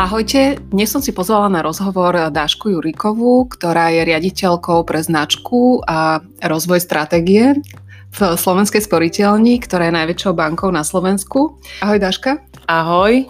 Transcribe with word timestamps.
Ahojte, 0.00 0.56
dnes 0.72 0.88
som 0.88 1.04
si 1.04 1.12
pozvala 1.12 1.52
na 1.52 1.60
rozhovor 1.60 2.32
Dášku 2.32 2.72
Jurikovú, 2.72 3.44
ktorá 3.52 3.92
je 3.92 4.08
riaditeľkou 4.08 4.88
pre 4.88 5.04
značku 5.04 5.84
a 5.84 6.24
rozvoj 6.40 6.80
stratégie 6.80 7.60
v 8.08 8.20
Slovenskej 8.32 8.80
sporiteľni, 8.80 9.60
ktorá 9.60 9.92
je 9.92 9.98
najväčšou 10.00 10.32
bankou 10.32 10.72
na 10.72 10.88
Slovensku. 10.88 11.60
Ahoj 11.84 12.00
Dáška. 12.00 12.40
Ahoj. 12.64 13.28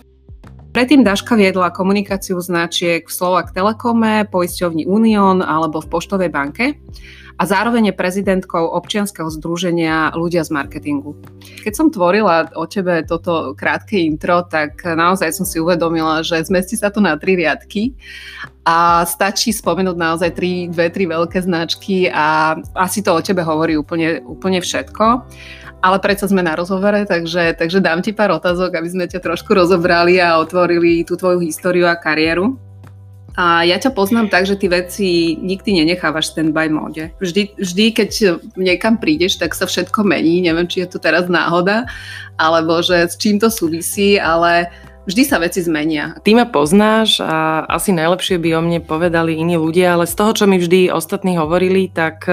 Predtým 0.70 1.02
Daška 1.02 1.34
viedla 1.34 1.74
komunikáciu 1.74 2.38
značiek 2.38 3.02
v 3.02 3.10
Slovak 3.18 3.50
Telekome, 3.50 4.30
poisťovni 4.30 4.86
Unión 4.86 5.42
alebo 5.42 5.82
v 5.82 5.90
Poštovej 5.90 6.30
banke 6.30 6.78
a 7.40 7.42
zároveň 7.48 7.88
je 7.88 7.94
prezidentkou 7.96 8.68
občianskeho 8.76 9.32
združenia 9.32 10.12
Ľudia 10.12 10.44
z 10.44 10.52
marketingu. 10.52 11.16
Keď 11.64 11.72
som 11.72 11.88
tvorila 11.88 12.52
o 12.52 12.68
tebe 12.68 13.00
toto 13.08 13.56
krátke 13.56 13.96
intro, 13.96 14.44
tak 14.44 14.84
naozaj 14.84 15.32
som 15.32 15.48
si 15.48 15.56
uvedomila, 15.56 16.20
že 16.20 16.44
zmestí 16.44 16.76
sa 16.76 16.92
to 16.92 17.00
na 17.00 17.16
tri 17.16 17.40
riadky 17.40 17.96
a 18.68 19.08
stačí 19.08 19.56
spomenúť 19.56 19.96
naozaj 19.96 20.30
tri, 20.36 20.68
dve, 20.68 20.92
tri 20.92 21.08
veľké 21.08 21.40
značky 21.40 22.12
a 22.12 22.60
asi 22.76 23.00
to 23.00 23.16
o 23.16 23.24
tebe 23.24 23.40
hovorí 23.40 23.80
úplne, 23.80 24.20
úplne 24.20 24.60
všetko 24.60 25.24
ale 25.80 25.96
predsa 25.96 26.28
sme 26.28 26.44
na 26.44 26.52
rozhovore, 26.52 27.08
takže, 27.08 27.56
takže 27.56 27.80
dám 27.80 28.04
ti 28.04 28.12
pár 28.12 28.36
otázok, 28.36 28.76
aby 28.76 28.88
sme 28.92 29.08
ťa 29.08 29.24
trošku 29.24 29.48
rozobrali 29.56 30.20
a 30.20 30.36
otvorili 30.36 31.08
tú 31.08 31.16
tvoju 31.16 31.40
históriu 31.40 31.88
a 31.88 31.96
kariéru. 31.96 32.69
A 33.40 33.64
ja 33.64 33.80
ťa 33.80 33.96
poznám 33.96 34.28
tak, 34.28 34.44
že 34.44 34.60
ty 34.60 34.68
veci 34.68 35.32
nikdy 35.40 35.80
nenechávaš 35.80 36.36
stand-by 36.36 36.68
móde. 36.68 37.16
Vždy, 37.24 37.56
vždy, 37.56 37.84
keď 37.96 38.10
niekam 38.60 39.00
prídeš, 39.00 39.40
tak 39.40 39.56
sa 39.56 39.64
všetko 39.64 40.04
mení. 40.04 40.44
Neviem, 40.44 40.68
či 40.68 40.84
je 40.84 40.92
to 40.92 40.98
teraz 41.00 41.24
náhoda, 41.24 41.88
alebo 42.36 42.84
že 42.84 43.08
s 43.08 43.16
čím 43.16 43.40
to 43.40 43.48
súvisí, 43.48 44.20
ale 44.20 44.68
vždy 45.08 45.22
sa 45.24 45.40
veci 45.40 45.64
zmenia. 45.64 46.20
Ty 46.20 46.36
ma 46.36 46.44
poznáš 46.44 47.24
a 47.24 47.64
asi 47.64 47.96
najlepšie 47.96 48.36
by 48.36 48.60
o 48.60 48.60
mne 48.60 48.84
povedali 48.84 49.32
iní 49.32 49.56
ľudia, 49.56 49.96
ale 49.96 50.04
z 50.04 50.20
toho, 50.20 50.36
čo 50.36 50.44
mi 50.44 50.60
vždy 50.60 50.92
ostatní 50.92 51.40
hovorili, 51.40 51.88
tak 51.88 52.28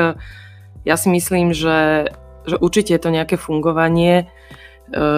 ja 0.84 0.96
si 1.00 1.08
myslím, 1.08 1.56
že 1.56 2.12
že 2.48 2.56
určite 2.64 2.96
je 2.96 3.02
to 3.04 3.12
nejaké 3.12 3.36
fungovanie, 3.36 4.24
e, 4.24 4.26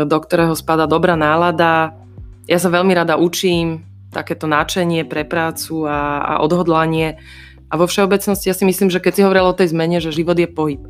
do 0.03 0.17
ktorého 0.17 0.57
spada 0.57 0.89
dobrá 0.89 1.13
nálada. 1.13 1.93
Ja 2.49 2.57
sa 2.57 2.73
veľmi 2.73 2.97
rada 2.97 3.21
učím, 3.21 3.85
takéto 4.09 4.49
náčenie 4.49 5.05
pre 5.05 5.25
prácu 5.25 5.85
a, 5.85 6.21
a 6.21 6.33
odhodlanie. 6.41 7.21
A 7.69 7.77
vo 7.77 7.85
všeobecnosti 7.85 8.49
ja 8.49 8.57
si 8.57 8.65
myslím, 8.65 8.89
že 8.89 8.97
keď 8.97 9.13
si 9.13 9.21
hovoril 9.21 9.45
o 9.45 9.53
tej 9.53 9.69
zmene, 9.69 10.01
že 10.01 10.09
život 10.09 10.33
je 10.33 10.49
pohyb. 10.49 10.81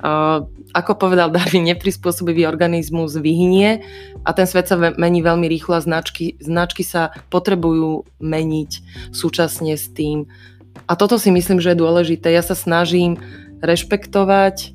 Uh, 0.00 0.48
ako 0.72 0.96
povedal 0.96 1.28
Darwin, 1.28 1.68
neprispôsobivý 1.68 2.48
organizmus 2.48 3.20
vyhynie 3.20 3.84
a 4.24 4.32
ten 4.32 4.48
svet 4.48 4.72
sa 4.72 4.80
mení 4.80 5.20
veľmi 5.20 5.44
rýchlo 5.44 5.76
a 5.76 5.84
značky, 5.84 6.40
značky 6.40 6.80
sa 6.80 7.12
potrebujú 7.28 8.08
meniť 8.24 8.70
súčasne 9.12 9.76
s 9.76 9.92
tým. 9.92 10.24
A 10.88 10.96
toto 10.96 11.20
si 11.20 11.28
myslím, 11.28 11.60
že 11.60 11.76
je 11.76 11.82
dôležité. 11.84 12.32
Ja 12.32 12.40
sa 12.40 12.56
snažím 12.56 13.20
rešpektovať 13.60 14.72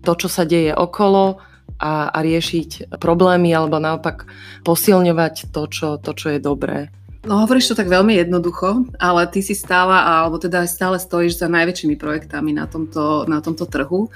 to, 0.00 0.12
čo 0.16 0.28
sa 0.32 0.48
deje 0.48 0.72
okolo 0.72 1.44
a, 1.76 2.08
a 2.08 2.18
riešiť 2.24 2.96
problémy 2.96 3.52
alebo 3.52 3.76
naopak 3.76 4.24
posilňovať 4.64 5.52
to 5.52 5.62
čo, 5.68 5.88
to, 6.00 6.16
čo 6.16 6.36
je 6.36 6.40
dobré. 6.40 6.88
No 7.20 7.44
hovoríš 7.44 7.68
to 7.68 7.76
tak 7.76 7.92
veľmi 7.92 8.16
jednoducho, 8.16 8.88
ale 8.96 9.28
ty 9.28 9.44
si 9.44 9.52
stála, 9.52 10.24
alebo 10.24 10.40
teda 10.40 10.64
stále 10.64 10.96
stojíš 10.96 11.36
za 11.36 11.52
najväčšími 11.52 12.00
projektami 12.00 12.56
na 12.56 12.64
tomto, 12.64 13.28
na 13.28 13.44
tomto 13.44 13.68
trhu. 13.68 14.08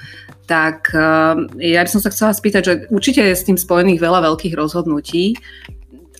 Tak 0.49 0.89
uh, 0.89 1.37
ja 1.61 1.85
by 1.85 1.89
som 1.89 2.01
sa 2.01 2.09
chcela 2.09 2.33
spýtať, 2.33 2.61
že 2.65 2.73
určite 2.89 3.21
je 3.21 3.37
s 3.37 3.45
tým 3.45 3.61
spojených 3.61 4.01
veľa 4.01 4.25
veľkých 4.25 4.57
rozhodnutí. 4.57 5.37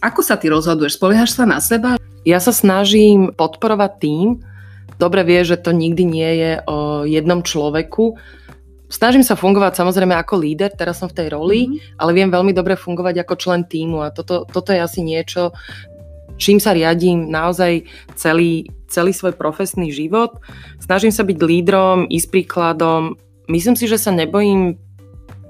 Ako 0.05 0.21
sa 0.21 0.37
ty 0.37 0.53
rozhoduješ? 0.53 1.01
Spoliehaš 1.01 1.33
sa 1.33 1.49
na 1.49 1.57
seba? 1.57 1.97
Ja 2.21 2.37
sa 2.37 2.53
snažím 2.53 3.33
podporovať 3.33 3.91
tým. 3.97 4.27
Dobre 5.01 5.25
vie, 5.25 5.41
že 5.41 5.57
to 5.57 5.73
nikdy 5.73 6.05
nie 6.05 6.31
je 6.37 6.51
o 6.69 7.01
jednom 7.09 7.41
človeku, 7.41 8.13
snažím 8.87 9.27
sa 9.27 9.35
fungovať 9.35 9.75
samozrejme 9.75 10.15
ako 10.15 10.39
líder, 10.39 10.71
teraz 10.71 11.03
som 11.03 11.11
v 11.11 11.17
tej 11.19 11.27
roli, 11.35 11.67
mm-hmm. 11.67 11.99
ale 11.99 12.11
viem 12.15 12.31
veľmi 12.31 12.55
dobre 12.55 12.79
fungovať 12.79 13.25
ako 13.25 13.33
člen 13.35 13.61
týmu 13.67 13.99
a 13.99 14.13
toto, 14.13 14.47
toto 14.47 14.71
je 14.71 14.79
asi 14.79 15.03
niečo, 15.03 15.51
čím 16.35 16.59
sa 16.59 16.75
riadím 16.75 17.27
naozaj 17.31 17.85
celý, 18.15 18.67
celý 18.87 19.11
svoj 19.11 19.35
profesný 19.35 19.91
život. 19.91 20.39
Snažím 20.79 21.11
sa 21.11 21.23
byť 21.23 21.37
lídrom, 21.39 22.07
ísť 22.07 22.27
príkladom. 22.31 23.19
Myslím 23.47 23.75
si, 23.77 23.85
že 23.85 24.01
sa 24.01 24.15
nebojím 24.15 24.79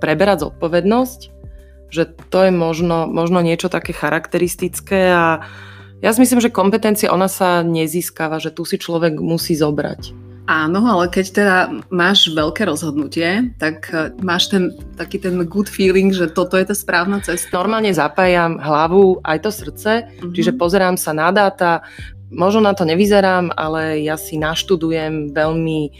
preberať 0.03 0.49
zodpovednosť, 0.49 1.19
že 1.89 2.03
to 2.27 2.39
je 2.45 2.51
možno, 2.51 3.07
možno 3.07 3.39
niečo 3.39 3.71
také 3.71 3.95
charakteristické 3.95 5.15
a 5.15 5.45
ja 6.03 6.11
si 6.11 6.21
myslím, 6.21 6.43
že 6.43 6.53
kompetencia 6.53 7.09
ona 7.09 7.31
sa 7.31 7.63
nezískava, 7.63 8.37
že 8.37 8.51
tu 8.51 8.67
si 8.67 8.75
človek 8.75 9.17
musí 9.17 9.55
zobrať. 9.55 10.24
Áno, 10.45 10.85
ale 10.85 11.09
keď 11.09 11.25
teda 11.33 11.57
máš 11.89 12.29
veľké 12.29 12.69
rozhodnutie, 12.69 13.49
tak 13.57 13.89
e, 13.89 14.13
máš 14.21 14.53
ten 14.53 14.69
taký 14.93 15.17
ten 15.17 15.41
good 15.41 15.65
feeling, 15.65 16.13
že 16.13 16.29
toto 16.29 16.53
je 16.53 16.69
tá 16.69 16.77
správna 16.77 17.17
cesta. 17.17 17.49
Normálne 17.49 17.89
zapájam 17.89 18.61
hlavu 18.61 19.25
aj 19.25 19.41
to 19.41 19.49
srdce, 19.49 20.05
mm-hmm. 20.05 20.33
čiže 20.37 20.53
pozerám 20.53 21.01
sa 21.01 21.17
na 21.17 21.33
dáta, 21.33 21.81
možno 22.35 22.61
na 22.61 22.75
to 22.75 22.83
nevyzerám, 22.83 23.55
ale 23.55 24.03
ja 24.03 24.19
si 24.19 24.35
naštudujem 24.35 25.31
veľmi 25.31 25.81
e, 25.87 25.91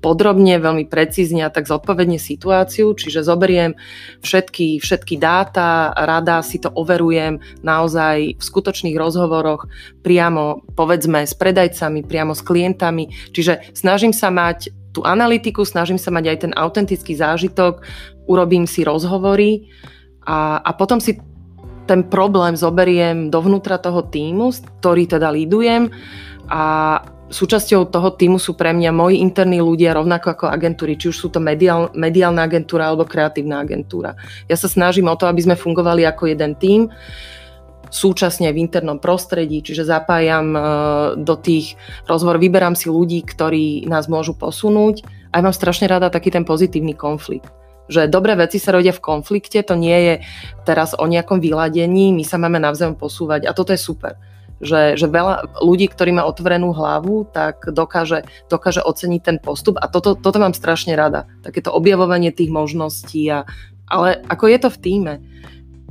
podrobne, 0.00 0.56
veľmi 0.56 0.88
precízne 0.88 1.44
a 1.44 1.52
tak 1.52 1.68
zodpovedne 1.68 2.16
situáciu, 2.16 2.96
čiže 2.96 3.20
zoberiem 3.20 3.76
všetky, 4.24 4.80
všetky 4.80 5.20
dáta, 5.20 5.92
rada 5.92 6.40
si 6.40 6.56
to 6.56 6.72
overujem 6.72 7.38
naozaj 7.60 8.40
v 8.40 8.42
skutočných 8.42 8.96
rozhovoroch 8.96 9.68
priamo, 10.00 10.64
povedzme, 10.72 11.28
s 11.28 11.36
predajcami, 11.36 12.00
priamo 12.08 12.32
s 12.32 12.40
klientami, 12.40 13.12
čiže 13.36 13.76
snažím 13.76 14.16
sa 14.16 14.32
mať 14.32 14.72
tú 14.90 15.06
analytiku, 15.06 15.62
snažím 15.62 16.00
sa 16.00 16.10
mať 16.10 16.24
aj 16.26 16.38
ten 16.48 16.52
autentický 16.56 17.14
zážitok, 17.14 17.84
urobím 18.26 18.66
si 18.66 18.82
rozhovory 18.82 19.70
a, 20.26 20.58
a 20.58 20.70
potom 20.74 20.98
si 20.98 21.20
ten 21.90 22.06
problém 22.06 22.54
zoberiem 22.54 23.34
dovnútra 23.34 23.82
toho 23.82 24.06
týmu, 24.06 24.54
ktorý 24.78 25.10
teda 25.10 25.34
lídujem. 25.34 25.90
A 26.46 26.62
súčasťou 27.34 27.90
toho 27.90 28.14
týmu 28.14 28.38
sú 28.38 28.54
pre 28.54 28.70
mňa 28.70 28.94
moji 28.94 29.18
interní 29.18 29.58
ľudia 29.58 29.98
rovnako 29.98 30.38
ako 30.38 30.44
agentúry, 30.46 30.94
či 30.94 31.10
už 31.10 31.16
sú 31.18 31.28
to 31.34 31.42
mediál, 31.42 31.90
mediálna 31.98 32.46
agentúra 32.46 32.86
alebo 32.86 33.02
kreatívna 33.02 33.58
agentúra. 33.58 34.14
Ja 34.46 34.54
sa 34.54 34.70
snažím 34.70 35.10
o 35.10 35.18
to, 35.18 35.26
aby 35.26 35.42
sme 35.42 35.58
fungovali 35.58 36.06
ako 36.06 36.30
jeden 36.30 36.54
tím, 36.54 36.94
súčasne 37.90 38.54
v 38.54 38.62
internom 38.62 39.02
prostredí, 39.02 39.66
čiže 39.66 39.82
zapájam 39.82 40.46
e, 40.54 40.60
do 41.18 41.34
tých 41.34 41.74
rozhovor, 42.06 42.38
vyberám 42.38 42.78
si 42.78 42.86
ľudí, 42.86 43.26
ktorí 43.26 43.90
nás 43.90 44.06
môžu 44.06 44.38
posunúť. 44.38 45.02
A 45.34 45.38
ja 45.38 45.46
mám 45.46 45.54
strašne 45.54 45.90
rada 45.90 46.06
taký 46.06 46.30
ten 46.30 46.46
pozitívny 46.46 46.94
konflikt 46.94 47.59
že 47.90 48.06
dobré 48.06 48.38
veci 48.38 48.62
sa 48.62 48.70
rodia 48.70 48.94
v 48.94 49.02
konflikte, 49.02 49.60
to 49.66 49.74
nie 49.74 49.98
je 49.98 50.14
teraz 50.62 50.94
o 50.94 51.04
nejakom 51.04 51.42
vyladení, 51.42 52.14
my 52.14 52.22
sa 52.22 52.38
máme 52.38 52.62
navzájom 52.62 52.94
posúvať 52.94 53.50
a 53.50 53.52
toto 53.52 53.74
je 53.74 53.80
super 53.82 54.14
že, 54.60 54.94
že 55.00 55.08
veľa 55.08 55.64
ľudí, 55.64 55.88
ktorí 55.88 56.12
má 56.12 56.28
otvorenú 56.28 56.76
hlavu, 56.76 57.24
tak 57.32 57.72
dokáže, 57.72 58.28
dokáže 58.52 58.84
oceniť 58.84 59.20
ten 59.24 59.36
postup 59.40 59.80
a 59.80 59.88
toto, 59.88 60.14
toto 60.14 60.36
mám 60.36 60.52
strašne 60.52 60.92
rada. 60.92 61.24
Takéto 61.40 61.72
objavovanie 61.72 62.28
tých 62.28 62.52
možností, 62.52 63.24
a, 63.32 63.48
ale 63.88 64.20
ako 64.28 64.44
je 64.52 64.58
to 64.60 64.68
v 64.68 64.78
týme. 64.78 65.14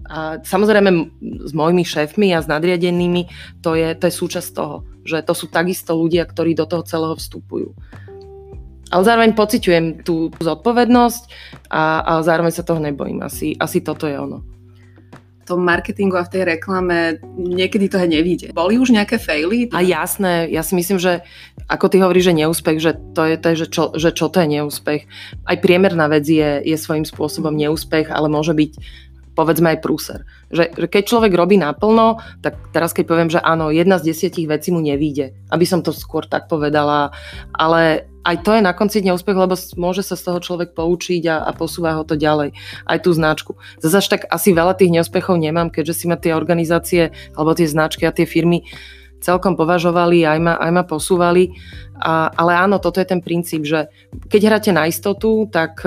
A 0.10 0.42
samozrejme 0.42 0.90
s 1.22 1.52
mojimi 1.54 1.86
šéfmi 1.86 2.34
a 2.34 2.42
s 2.42 2.50
nadriadenými 2.50 3.30
to 3.62 3.74
je, 3.78 3.94
to 3.98 4.10
je 4.10 4.14
súčasť 4.14 4.50
toho, 4.54 4.86
že 5.06 5.22
to 5.26 5.34
sú 5.34 5.50
takisto 5.50 5.98
ľudia, 5.98 6.26
ktorí 6.26 6.54
do 6.54 6.66
toho 6.70 6.86
celého 6.86 7.18
vstupujú. 7.18 7.74
Ale 8.90 9.04
zároveň 9.06 9.32
pociťujem 9.38 9.86
tú 10.02 10.34
zodpovednosť 10.42 11.24
a, 11.70 11.84
a 12.02 12.12
zároveň 12.26 12.54
sa 12.54 12.66
toho 12.66 12.82
nebojím. 12.82 13.22
Asi, 13.22 13.54
asi 13.58 13.86
toto 13.86 14.10
je 14.10 14.18
ono 14.18 14.42
tom 15.50 15.66
marketingu 15.66 16.14
a 16.14 16.28
v 16.30 16.34
tej 16.38 16.44
reklame 16.46 17.18
niekedy 17.34 17.90
to 17.90 17.98
aj 17.98 18.06
nevíde. 18.06 18.48
Boli 18.54 18.78
už 18.78 18.94
nejaké 18.94 19.18
faily? 19.18 19.74
A 19.74 19.82
jasné, 19.82 20.46
ja 20.54 20.62
si 20.62 20.78
myslím, 20.78 21.02
že 21.02 21.26
ako 21.66 21.90
ty 21.90 21.98
hovoríš, 21.98 22.30
že 22.30 22.38
neúspech, 22.46 22.78
že 22.78 22.94
to 23.18 23.26
je 23.26 23.36
to, 23.42 23.48
že 23.58 23.68
čo, 23.74 23.84
že 23.98 24.10
čo 24.14 24.30
to 24.30 24.46
je 24.46 24.62
neúspech. 24.62 25.02
Aj 25.50 25.58
priemerná 25.58 26.06
vec 26.06 26.30
je, 26.30 26.62
je 26.62 26.78
svojím 26.78 27.10
spôsobom 27.10 27.58
neúspech, 27.58 28.14
ale 28.14 28.30
môže 28.30 28.54
byť 28.54 28.72
povedzme 29.40 29.72
aj 29.72 29.80
prúser. 29.80 30.28
Že, 30.52 30.76
že 30.76 30.88
keď 30.92 31.04
človek 31.08 31.32
robí 31.32 31.56
naplno, 31.56 32.20
tak 32.44 32.60
teraz 32.76 32.92
keď 32.92 33.06
poviem, 33.08 33.30
že 33.32 33.40
áno, 33.40 33.72
jedna 33.72 33.96
z 33.96 34.12
desiatich 34.12 34.52
vecí 34.52 34.76
mu 34.76 34.84
nevíde, 34.84 35.32
aby 35.48 35.64
som 35.64 35.80
to 35.80 35.96
skôr 35.96 36.28
tak 36.28 36.52
povedala, 36.52 37.16
ale 37.56 38.12
aj 38.28 38.44
to 38.44 38.52
je 38.52 38.60
na 38.60 38.76
konci 38.76 39.00
úspech, 39.00 39.38
lebo 39.40 39.56
môže 39.80 40.04
sa 40.04 40.20
z 40.20 40.28
toho 40.28 40.44
človek 40.44 40.76
poučiť 40.76 41.24
a, 41.32 41.48
a 41.48 41.56
posúva 41.56 41.96
ho 41.96 42.04
to 42.04 42.20
ďalej. 42.20 42.52
Aj 42.84 43.00
tú 43.00 43.16
značku. 43.16 43.56
Zase 43.80 44.12
tak 44.12 44.28
asi 44.28 44.52
veľa 44.52 44.76
tých 44.76 44.92
neúspechov 44.92 45.40
nemám, 45.40 45.72
keďže 45.72 46.04
si 46.04 46.06
ma 46.12 46.20
tie 46.20 46.36
organizácie 46.36 47.16
alebo 47.40 47.56
tie 47.56 47.72
značky 47.72 48.04
a 48.04 48.12
tie 48.12 48.28
firmy 48.28 48.68
celkom 49.24 49.56
považovali, 49.56 50.24
aj 50.24 50.40
ma, 50.40 50.54
aj 50.60 50.72
ma 50.76 50.84
posúvali. 50.84 51.56
A, 52.00 52.32
ale 52.36 52.56
áno, 52.60 52.80
toto 52.80 53.00
je 53.00 53.08
ten 53.08 53.24
princíp, 53.24 53.64
že 53.64 53.88
keď 54.28 54.42
hráte 54.52 54.72
na 54.76 54.88
istotu, 54.88 55.48
tak 55.48 55.84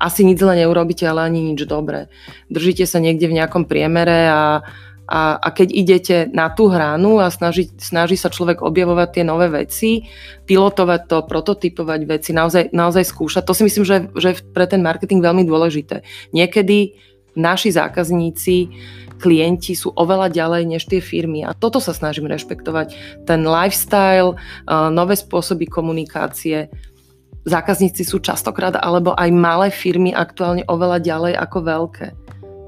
asi 0.00 0.20
nič 0.24 0.40
zle 0.40 0.60
neurobíte, 0.60 1.08
ale 1.08 1.24
ani 1.24 1.52
nič 1.52 1.64
dobré. 1.64 2.12
Držíte 2.52 2.84
sa 2.84 3.00
niekde 3.00 3.28
v 3.28 3.36
nejakom 3.40 3.64
priemere 3.68 4.28
a, 4.28 4.42
A, 5.04 5.36
a 5.36 5.52
keď 5.52 5.68
idete 5.68 6.16
na 6.32 6.48
tú 6.48 6.72
hranu 6.72 7.20
a 7.20 7.28
snaží, 7.28 7.68
snaží 7.76 8.16
sa 8.16 8.32
človek 8.32 8.64
objavovať 8.64 9.08
tie 9.12 9.24
nové 9.28 9.52
veci, 9.52 10.08
pilotovať 10.48 11.00
to, 11.04 11.18
prototypovať 11.28 12.00
veci, 12.08 12.32
naozaj, 12.32 12.72
naozaj 12.72 13.04
skúšať, 13.12 13.44
to 13.44 13.52
si 13.52 13.68
myslím, 13.68 13.84
že, 13.84 13.96
že 14.16 14.40
pre 14.56 14.64
ten 14.64 14.80
marketing 14.80 15.20
veľmi 15.20 15.44
dôležité. 15.44 16.00
Niekedy 16.32 16.96
naši 17.36 17.76
zákazníci, 17.76 18.72
klienti 19.20 19.76
sú 19.76 19.92
oveľa 19.92 20.32
ďalej 20.32 20.62
než 20.72 20.88
tie 20.88 21.04
firmy 21.04 21.44
a 21.44 21.52
toto 21.52 21.84
sa 21.84 21.92
snažím 21.92 22.24
rešpektovať. 22.24 22.96
Ten 23.28 23.44
lifestyle, 23.44 24.40
nové 24.88 25.20
spôsoby 25.20 25.68
komunikácie, 25.68 26.72
zákazníci 27.44 28.02
sú 28.04 28.20
častokrát 28.20 28.76
alebo 28.80 29.12
aj 29.16 29.30
malé 29.32 29.68
firmy 29.68 30.10
aktuálne 30.16 30.64
oveľa 30.68 30.98
ďalej 31.00 31.34
ako 31.36 31.58
veľké. 31.60 32.06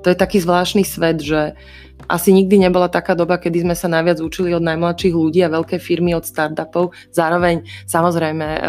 To 0.05 0.15
je 0.15 0.17
taký 0.17 0.39
zvláštny 0.39 0.87
svet, 0.87 1.19
že 1.19 1.59
asi 2.07 2.31
nikdy 2.31 2.63
nebola 2.63 2.87
taká 2.87 3.19
doba, 3.19 3.41
kedy 3.41 3.67
sme 3.67 3.75
sa 3.75 3.91
najviac 3.91 4.23
učili 4.23 4.55
od 4.55 4.63
najmladších 4.63 5.17
ľudí 5.17 5.43
a 5.43 5.51
veľké 5.51 5.83
firmy 5.83 6.15
od 6.15 6.23
startupov. 6.23 6.95
Zároveň, 7.11 7.67
samozrejme, 7.91 8.47
eh, 8.47 8.63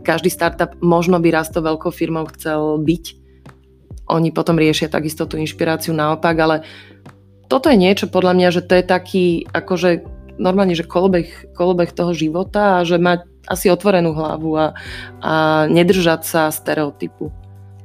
každý 0.00 0.32
startup 0.32 0.72
možno 0.80 1.20
by 1.20 1.28
raz 1.28 1.52
to 1.52 1.60
veľkou 1.60 1.92
firmou 1.92 2.24
chcel 2.32 2.80
byť. 2.80 3.04
Oni 4.08 4.32
potom 4.32 4.56
riešia 4.56 4.88
takisto 4.88 5.28
tú 5.28 5.36
inšpiráciu 5.36 5.92
naopak, 5.92 6.36
ale 6.40 6.56
toto 7.52 7.68
je 7.68 7.76
niečo 7.76 8.08
podľa 8.08 8.32
mňa, 8.32 8.48
že 8.48 8.62
to 8.64 8.72
je 8.80 8.84
taký 8.84 9.26
akože 9.52 9.90
normálne, 10.42 10.74
že 10.74 10.82
kolobeh, 10.82 11.54
kolobeh 11.54 11.94
toho 11.94 12.10
života 12.10 12.82
a 12.82 12.86
že 12.86 12.98
mať 12.98 13.22
asi 13.46 13.70
otvorenú 13.70 14.10
hlavu 14.14 14.58
a, 14.58 14.66
a 15.22 15.32
nedržať 15.70 16.26
sa 16.26 16.42
stereotypu. 16.50 17.30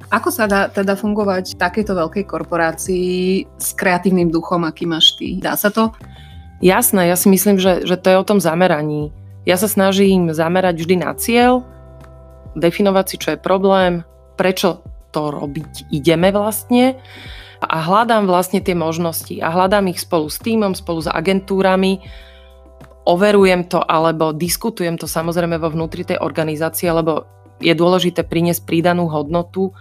Ako 0.07 0.31
sa 0.31 0.48
dá 0.48 0.71
teda 0.71 0.95
fungovať 0.95 1.54
v 1.54 1.59
takejto 1.59 1.94
veľkej 1.94 2.25
korporácii 2.25 3.44
s 3.59 3.69
kreatívnym 3.75 4.31
duchom, 4.31 4.63
aký 4.63 4.88
máš 4.88 5.19
ty? 5.19 5.36
Dá 5.36 5.59
sa 5.59 5.68
to? 5.68 5.92
Jasné, 6.63 7.12
ja 7.12 7.19
si 7.19 7.27
myslím, 7.30 7.62
že, 7.62 7.86
že 7.86 8.00
to 8.00 8.09
je 8.09 8.18
o 8.18 8.25
tom 8.25 8.39
zameraní. 8.42 9.12
Ja 9.44 9.60
sa 9.60 9.69
snažím 9.69 10.31
zamerať 10.31 10.80
vždy 10.80 10.95
na 11.03 11.12
cieľ, 11.13 11.68
definovať 12.56 13.06
si, 13.06 13.15
čo 13.19 13.30
je 13.36 13.39
problém, 13.39 14.07
prečo 14.39 14.81
to 15.12 15.30
robiť 15.30 15.92
ideme 15.92 16.31
vlastne 16.31 16.98
a 17.62 17.77
hľadám 17.83 18.30
vlastne 18.30 18.62
tie 18.62 18.77
možnosti 18.77 19.33
a 19.42 19.50
hľadám 19.50 19.89
ich 19.89 20.01
spolu 20.01 20.30
s 20.30 20.38
týmom, 20.39 20.77
spolu 20.77 21.03
s 21.03 21.10
agentúrami, 21.10 22.00
overujem 23.07 23.71
to 23.71 23.80
alebo 23.80 24.36
diskutujem 24.36 25.00
to 25.00 25.07
samozrejme 25.07 25.56
vo 25.56 25.71
vnútri 25.71 26.04
tej 26.04 26.19
organizácie, 26.19 26.92
lebo 26.92 27.24
je 27.63 27.71
dôležité 27.74 28.27
priniesť 28.27 28.68
pridanú 28.68 29.07
hodnotu 29.07 29.71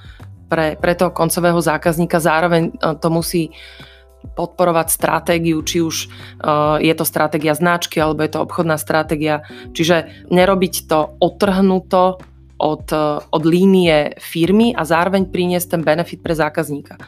pre, 0.47 0.79
pre 0.79 0.95
toho 0.95 1.11
koncového 1.11 1.59
zákazníka. 1.59 2.23
Zároveň 2.23 2.71
e, 2.71 2.95
to 2.97 3.09
musí 3.11 3.51
podporovať 4.27 4.91
stratégiu, 4.91 5.63
či 5.63 5.79
už 5.87 6.11
uh, 6.43 6.83
je 6.83 6.91
to 6.99 7.07
stratégia 7.07 7.55
značky 7.55 8.03
alebo 8.03 8.27
je 8.27 8.35
to 8.35 8.43
obchodná 8.43 8.75
stratégia. 8.75 9.47
Čiže 9.71 10.27
nerobiť 10.35 10.91
to 10.91 11.15
otrhnuto 11.23 12.19
od, 12.59 12.87
uh, 12.91 13.23
od 13.23 13.43
línie 13.47 14.19
firmy 14.19 14.75
a 14.75 14.83
zároveň 14.83 15.31
priniesť 15.31 15.79
ten 15.79 15.83
benefit 15.87 16.27
pre 16.27 16.35
zákazníka. 16.35 16.99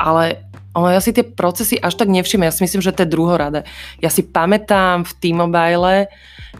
Ale 0.00 0.50
ale 0.70 0.94
ja 0.94 1.02
si 1.02 1.10
tie 1.10 1.26
procesy 1.26 1.82
až 1.82 1.98
tak 1.98 2.06
nevšimnem. 2.06 2.46
Ja 2.46 2.54
si 2.54 2.62
myslím, 2.62 2.78
že 2.78 2.94
to 2.94 3.02
je 3.02 3.10
druhorade. 3.10 3.66
Ja 3.98 4.06
si 4.06 4.22
pamätám 4.22 5.02
v 5.02 5.12
T-Mobile, 5.18 6.06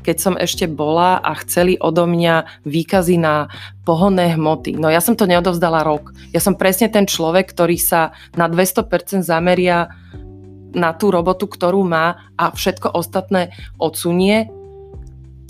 keď 0.03 0.17
som 0.19 0.35
ešte 0.35 0.67
bola 0.67 1.23
a 1.23 1.31
chceli 1.47 1.79
odo 1.79 2.11
mňa 2.11 2.67
výkazy 2.67 3.23
na 3.23 3.47
pohonné 3.87 4.35
hmoty. 4.35 4.75
No 4.75 4.91
ja 4.91 4.99
som 4.99 5.15
to 5.15 5.31
neodovzdala 5.31 5.87
rok. 5.87 6.11
Ja 6.35 6.43
som 6.43 6.59
presne 6.59 6.91
ten 6.91 7.07
človek, 7.07 7.55
ktorý 7.55 7.79
sa 7.79 8.11
na 8.35 8.51
200% 8.51 9.23
zameria 9.23 9.95
na 10.75 10.91
tú 10.95 11.15
robotu, 11.15 11.47
ktorú 11.47 11.87
má 11.87 12.35
a 12.35 12.51
všetko 12.51 12.91
ostatné 12.95 13.55
odsunie. 13.79 14.51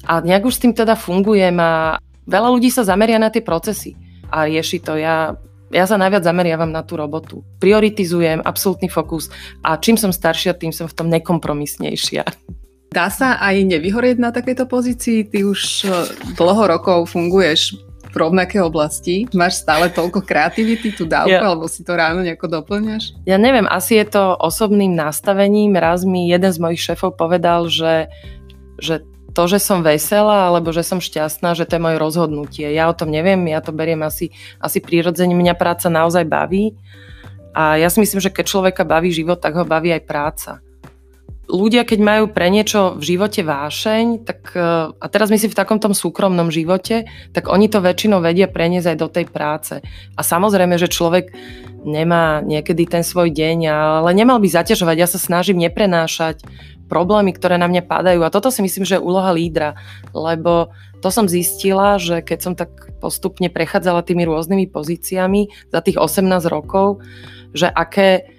A 0.04 0.20
nejak 0.20 0.48
už 0.48 0.56
s 0.56 0.62
tým 0.64 0.72
teda 0.76 1.00
fungujem 1.00 1.56
a 1.60 1.96
veľa 2.28 2.48
ľudí 2.52 2.68
sa 2.68 2.84
zameria 2.84 3.16
na 3.16 3.32
tie 3.32 3.44
procesy 3.44 3.96
a 4.28 4.44
rieši 4.48 4.84
to. 4.84 4.96
Ja 5.00 5.36
ja 5.70 5.86
sa 5.86 5.94
najviac 5.96 6.26
zameriavam 6.26 6.70
na 6.70 6.82
tú 6.82 6.98
robotu. 6.98 7.46
Prioritizujem, 7.62 8.42
absolútny 8.42 8.90
fokus 8.90 9.30
a 9.62 9.78
čím 9.78 9.94
som 9.94 10.10
staršia, 10.10 10.58
tým 10.58 10.74
som 10.74 10.90
v 10.90 10.96
tom 10.98 11.06
nekompromisnejšia. 11.08 12.26
Dá 12.90 13.06
sa 13.06 13.38
aj 13.38 13.70
nevyhorieť 13.70 14.18
na 14.18 14.34
takejto 14.34 14.66
pozícii? 14.66 15.30
Ty 15.30 15.46
už 15.46 15.60
eh, 15.86 15.90
dlho 16.34 16.64
rokov 16.66 17.14
funguješ 17.14 17.78
v 18.10 18.16
rovnaké 18.18 18.58
oblasti. 18.58 19.30
Máš 19.30 19.62
stále 19.62 19.86
toľko 19.94 20.26
kreativity, 20.26 20.90
tú 20.90 21.06
dávku, 21.06 21.30
ja. 21.30 21.46
alebo 21.46 21.70
si 21.70 21.86
to 21.86 21.94
ráno 21.94 22.26
nejako 22.26 22.50
doplňaš? 22.50 23.14
Ja 23.22 23.38
neviem, 23.38 23.70
asi 23.70 24.02
je 24.02 24.10
to 24.10 24.34
osobným 24.34 24.98
nastavením. 24.98 25.78
Raz 25.78 26.02
mi 26.02 26.26
jeden 26.26 26.50
z 26.50 26.58
mojich 26.58 26.82
šéfov 26.82 27.14
povedal, 27.14 27.70
že, 27.70 28.10
že 28.82 29.06
to, 29.40 29.48
že 29.48 29.64
som 29.64 29.80
veselá 29.80 30.52
alebo 30.52 30.68
že 30.68 30.84
som 30.84 31.00
šťastná, 31.00 31.56
že 31.56 31.64
to 31.64 31.80
je 31.80 31.84
moje 31.88 31.96
rozhodnutie. 31.96 32.68
Ja 32.76 32.92
o 32.92 32.96
tom 32.96 33.08
neviem, 33.08 33.40
ja 33.48 33.64
to 33.64 33.72
beriem 33.72 34.04
asi, 34.04 34.36
asi 34.60 34.84
prirodzene. 34.84 35.32
Mňa 35.32 35.56
práca 35.56 35.88
naozaj 35.88 36.28
baví 36.28 36.76
a 37.56 37.80
ja 37.80 37.88
si 37.88 38.04
myslím, 38.04 38.20
že 38.20 38.28
keď 38.28 38.44
človeka 38.44 38.84
baví 38.84 39.08
život, 39.08 39.40
tak 39.40 39.56
ho 39.56 39.64
baví 39.64 39.96
aj 39.96 40.02
práca. 40.04 40.50
Ľudia, 41.48 41.88
keď 41.88 41.98
majú 42.04 42.24
pre 42.30 42.52
niečo 42.52 43.00
v 43.00 43.16
živote 43.16 43.42
vášeň, 43.42 44.28
tak, 44.28 44.52
e, 44.54 44.92
a 44.92 45.06
teraz 45.10 45.32
myslím 45.32 45.50
v 45.50 45.58
takom 45.58 45.82
tom 45.82 45.96
súkromnom 45.96 46.52
živote, 46.52 47.10
tak 47.32 47.50
oni 47.50 47.66
to 47.66 47.82
väčšinou 47.82 48.22
vedia 48.22 48.46
preniesť 48.46 48.94
aj 48.94 48.98
do 49.00 49.08
tej 49.08 49.26
práce. 49.26 49.74
A 50.14 50.20
samozrejme, 50.20 50.78
že 50.78 50.92
človek 50.92 51.32
nemá 51.82 52.44
niekedy 52.44 52.86
ten 52.86 53.02
svoj 53.02 53.32
deň, 53.32 53.58
ale 53.66 54.10
nemal 54.14 54.38
by 54.38 54.46
zaťažovať. 54.46 54.96
Ja 55.00 55.08
sa 55.10 55.18
snažím 55.18 55.58
neprenášať 55.58 56.44
problémy, 56.90 57.30
ktoré 57.30 57.54
na 57.54 57.70
mňa 57.70 57.86
padajú. 57.86 58.26
A 58.26 58.34
toto 58.34 58.50
si 58.50 58.66
myslím, 58.66 58.82
že 58.82 58.98
je 58.98 59.06
úloha 59.06 59.30
lídra, 59.30 59.78
lebo 60.10 60.74
to 60.98 61.08
som 61.08 61.30
zistila, 61.30 61.96
že 62.02 62.20
keď 62.20 62.38
som 62.42 62.54
tak 62.58 62.90
postupne 62.98 63.46
prechádzala 63.46 64.02
tými 64.02 64.26
rôznymi 64.26 64.66
pozíciami 64.68 65.70
za 65.70 65.80
tých 65.80 65.96
18 65.96 66.26
rokov, 66.50 67.00
že 67.54 67.70
aké, 67.70 68.36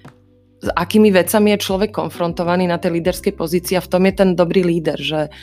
s 0.62 0.70
akými 0.70 1.10
vecami 1.10 1.58
je 1.58 1.64
človek 1.64 1.90
konfrontovaný 1.96 2.70
na 2.70 2.78
tej 2.78 3.02
líderskej 3.02 3.34
pozícii 3.34 3.80
a 3.80 3.86
v 3.86 3.90
tom 3.90 4.04
je 4.06 4.14
ten 4.14 4.30
dobrý 4.38 4.62
líder, 4.62 5.00
že 5.00 5.34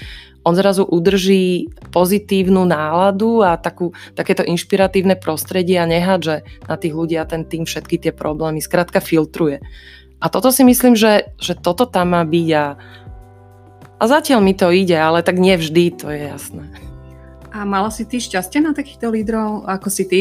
on 0.47 0.55
zrazu 0.55 0.87
udrží 0.87 1.69
pozitívnu 1.91 2.65
náladu 2.65 3.43
a 3.45 3.59
takú, 3.59 3.93
takéto 4.15 4.47
inšpiratívne 4.47 5.19
prostredie 5.19 5.77
a 5.77 5.91
nehádže 5.91 6.47
na 6.65 6.77
tých 6.79 6.95
ľudí 6.95 7.19
a 7.19 7.29
ten 7.29 7.45
tým 7.45 7.67
všetky 7.67 7.99
tie 7.99 8.13
problémy. 8.15 8.63
Skrátka 8.63 9.03
filtruje. 9.03 9.61
A 10.19 10.27
toto 10.27 10.51
si 10.51 10.67
myslím, 10.67 10.99
že, 10.99 11.31
že 11.39 11.55
toto 11.55 11.87
tam 11.87 12.11
má 12.19 12.27
byť 12.27 12.49
a, 12.59 12.67
a 13.99 14.05
zatiaľ 14.07 14.43
mi 14.43 14.55
to 14.55 14.75
ide, 14.75 14.99
ale 14.99 15.23
tak 15.23 15.39
nie 15.39 15.55
vždy, 15.55 15.95
to 15.95 16.11
je 16.11 16.27
jasné. 16.27 16.67
A 17.55 17.63
mala 17.63 17.89
si 17.95 18.03
ty 18.03 18.19
šťastie 18.19 18.59
na 18.59 18.75
takýchto 18.75 19.09
lídrov, 19.15 19.65
ako 19.71 19.89
si 19.89 20.05
ty? 20.11 20.21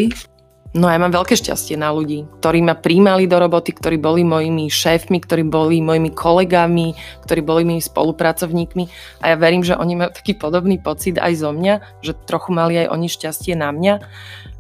No 0.78 0.86
ja 0.92 1.02
mám 1.02 1.10
veľké 1.10 1.34
šťastie 1.34 1.80
na 1.80 1.90
ľudí, 1.90 2.30
ktorí 2.38 2.62
ma 2.62 2.78
príjmali 2.78 3.26
do 3.26 3.42
roboty, 3.42 3.74
ktorí 3.74 3.98
boli 3.98 4.22
mojimi 4.22 4.70
šéfmi, 4.70 5.18
ktorí 5.18 5.48
boli 5.48 5.82
mojimi 5.82 6.14
kolegami, 6.14 6.94
ktorí 7.26 7.42
boli 7.42 7.66
mojimi 7.66 7.82
spolupracovníkmi 7.82 8.86
a 9.24 9.34
ja 9.34 9.36
verím, 9.40 9.66
že 9.66 9.80
oni 9.80 9.98
majú 9.98 10.12
taký 10.14 10.38
podobný 10.38 10.78
pocit 10.78 11.18
aj 11.18 11.34
zo 11.42 11.50
mňa, 11.56 12.06
že 12.06 12.14
trochu 12.30 12.54
mali 12.54 12.86
aj 12.86 12.94
oni 12.94 13.08
šťastie 13.10 13.58
na 13.58 13.74
mňa. 13.74 13.94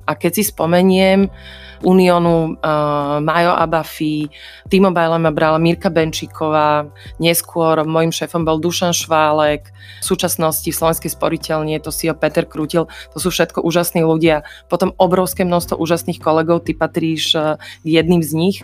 A 0.08 0.12
keď 0.16 0.42
si 0.42 0.44
spomeniem, 0.48 1.28
uh, 1.28 1.67
Uniónu 1.84 2.58
uh, 2.58 3.20
Majo 3.22 3.54
Abafi, 3.54 4.30
T-Mobile 4.70 5.18
ma 5.22 5.32
brala 5.34 5.62
Mirka 5.62 5.90
Benčíková, 5.94 6.90
neskôr 7.22 7.82
môjim 7.86 8.10
šéfom 8.14 8.46
bol 8.46 8.58
Dušan 8.58 8.96
Šválek, 8.96 9.70
v 10.02 10.06
súčasnosti 10.06 10.66
v 10.66 10.78
Slovenskej 10.78 11.12
sporiteľni 11.14 11.78
je 11.78 11.82
to 11.86 11.92
CEO 11.94 12.16
Peter 12.18 12.46
Krutil, 12.46 12.90
to 13.14 13.18
sú 13.18 13.30
všetko 13.30 13.62
úžasní 13.62 14.02
ľudia. 14.02 14.46
Potom 14.70 14.94
obrovské 14.98 15.46
množstvo 15.46 15.78
úžasných 15.78 16.22
kolegov, 16.22 16.66
ty 16.66 16.74
patríš 16.74 17.38
uh, 17.38 17.62
jedným 17.86 18.22
z 18.26 18.32
nich 18.34 18.58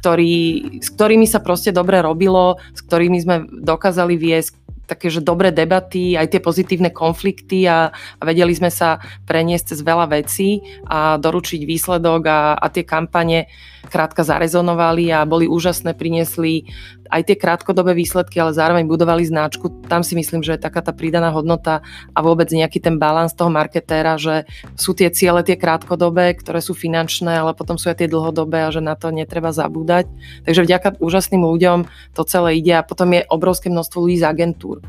ktorý, 0.00 0.34
s 0.80 0.88
ktorými 0.96 1.28
sa 1.28 1.44
proste 1.44 1.76
dobre 1.76 2.00
robilo, 2.00 2.56
s 2.72 2.80
ktorými 2.80 3.18
sme 3.20 3.36
dokázali 3.52 4.16
viesť 4.16 4.59
také, 4.90 5.06
že 5.06 5.22
dobré 5.22 5.54
debaty, 5.54 6.18
aj 6.18 6.34
tie 6.34 6.42
pozitívne 6.42 6.90
konflikty 6.90 7.70
a, 7.70 7.94
a 7.94 8.22
vedeli 8.26 8.50
sme 8.50 8.74
sa 8.74 8.98
preniesť 9.30 9.74
cez 9.74 9.80
veľa 9.86 10.10
vecí 10.10 10.66
a 10.90 11.14
doručiť 11.14 11.62
výsledok 11.62 12.22
a, 12.26 12.58
a 12.58 12.66
tie 12.66 12.82
kampane 12.82 13.46
krátka 13.86 14.26
zarezonovali 14.26 15.08
a 15.14 15.22
boli 15.24 15.46
úžasné, 15.46 15.94
priniesli 15.94 16.68
aj 17.10 17.26
tie 17.26 17.36
krátkodobé 17.36 17.92
výsledky, 17.92 18.38
ale 18.38 18.54
zároveň 18.54 18.86
budovali 18.86 19.26
značku. 19.26 19.82
Tam 19.90 20.06
si 20.06 20.14
myslím, 20.14 20.46
že 20.46 20.54
je 20.54 20.62
taká 20.62 20.78
tá 20.78 20.94
pridaná 20.94 21.34
hodnota 21.34 21.82
a 22.14 22.18
vôbec 22.22 22.46
nejaký 22.46 22.78
ten 22.78 23.02
balans 23.02 23.34
toho 23.34 23.50
marketéra, 23.50 24.14
že 24.14 24.46
sú 24.78 24.94
tie 24.94 25.10
ciele 25.10 25.42
tie 25.42 25.58
krátkodobé, 25.58 26.38
ktoré 26.38 26.62
sú 26.62 26.72
finančné, 26.72 27.42
ale 27.42 27.52
potom 27.58 27.74
sú 27.74 27.90
aj 27.90 28.06
tie 28.06 28.08
dlhodobé 28.08 28.62
a 28.62 28.70
že 28.70 28.78
na 28.78 28.94
to 28.94 29.10
netreba 29.10 29.50
zabúdať. 29.50 30.06
Takže 30.46 30.62
vďaka 30.62 30.88
úžasným 31.02 31.42
ľuďom 31.42 31.78
to 32.14 32.22
celé 32.22 32.62
ide 32.62 32.78
a 32.78 32.86
potom 32.86 33.10
je 33.10 33.26
obrovské 33.26 33.66
množstvo 33.68 34.06
ľudí 34.06 34.22
z 34.22 34.28
agentúr, 34.30 34.79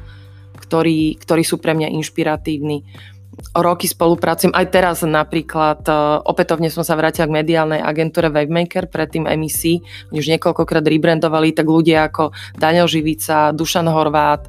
ktorí, 0.58 1.20
ktorí 1.20 1.44
sú 1.44 1.60
pre 1.60 1.76
mňa 1.76 1.92
inšpiratívni 2.00 2.86
roky 3.56 3.88
spolupracujem. 3.88 4.52
Aj 4.52 4.68
teraz 4.68 5.04
napríklad 5.04 5.84
uh, 5.88 6.20
opätovne 6.24 6.68
som 6.68 6.84
sa 6.84 7.00
vrátila 7.00 7.28
k 7.28 7.36
mediálnej 7.42 7.82
agentúre 7.82 8.28
Wavemaker, 8.28 8.92
predtým 8.92 9.28
MEC. 9.28 9.82
Už 10.12 10.28
niekoľkokrát 10.36 10.84
rebrandovali, 10.84 11.56
tak 11.56 11.68
ľudia 11.68 12.12
ako 12.12 12.36
Daniel 12.56 12.92
Živica, 12.92 13.56
Dušan 13.56 13.88
Horvát. 13.88 14.48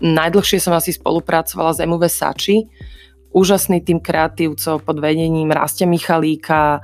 Najdlhšie 0.00 0.58
som 0.58 0.72
asi 0.72 0.96
spolupracovala 0.96 1.76
s 1.76 1.80
MUV 1.84 2.08
Sači, 2.08 2.66
úžasný 3.32 3.84
tým 3.84 4.00
kreatívcov 4.00 4.84
pod 4.84 4.96
vedením 5.00 5.52
Rastia 5.52 5.88
Michalíka, 5.88 6.80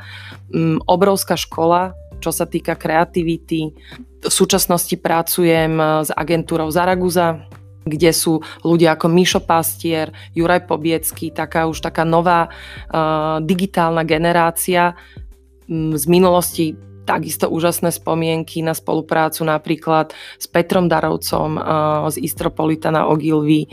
um, 0.53 0.81
obrovská 0.85 1.37
škola, 1.37 1.97
čo 2.21 2.29
sa 2.29 2.45
týka 2.45 2.77
kreativity. 2.77 3.73
V 4.19 4.33
súčasnosti 4.33 4.99
pracujem 4.99 6.03
s 6.03 6.11
agentúrou 6.11 6.67
Zaraguza, 6.75 7.47
kde 7.89 8.13
sú 8.13 8.41
ľudia 8.63 8.95
ako 8.95 9.07
Mišo 9.09 9.41
Pastier, 9.43 10.13
Juraj 10.37 10.69
Pobiecký, 10.69 11.33
taká 11.33 11.67
už 11.67 11.81
taká 11.81 12.05
nová 12.05 12.49
uh, 12.49 13.41
digitálna 13.43 14.05
generácia 14.05 14.95
um, 15.67 15.97
z 15.97 16.05
minulosti 16.07 16.77
takisto 17.09 17.49
úžasné 17.49 17.89
spomienky 17.89 18.61
na 18.61 18.77
spoluprácu 18.77 19.41
napríklad 19.49 20.13
s 20.37 20.45
Petrom 20.45 20.93
Darovcom 20.93 21.57
uh, 21.57 22.05
z 22.13 22.21
Istropolitana 22.21 23.09
Ogilvy 23.09 23.65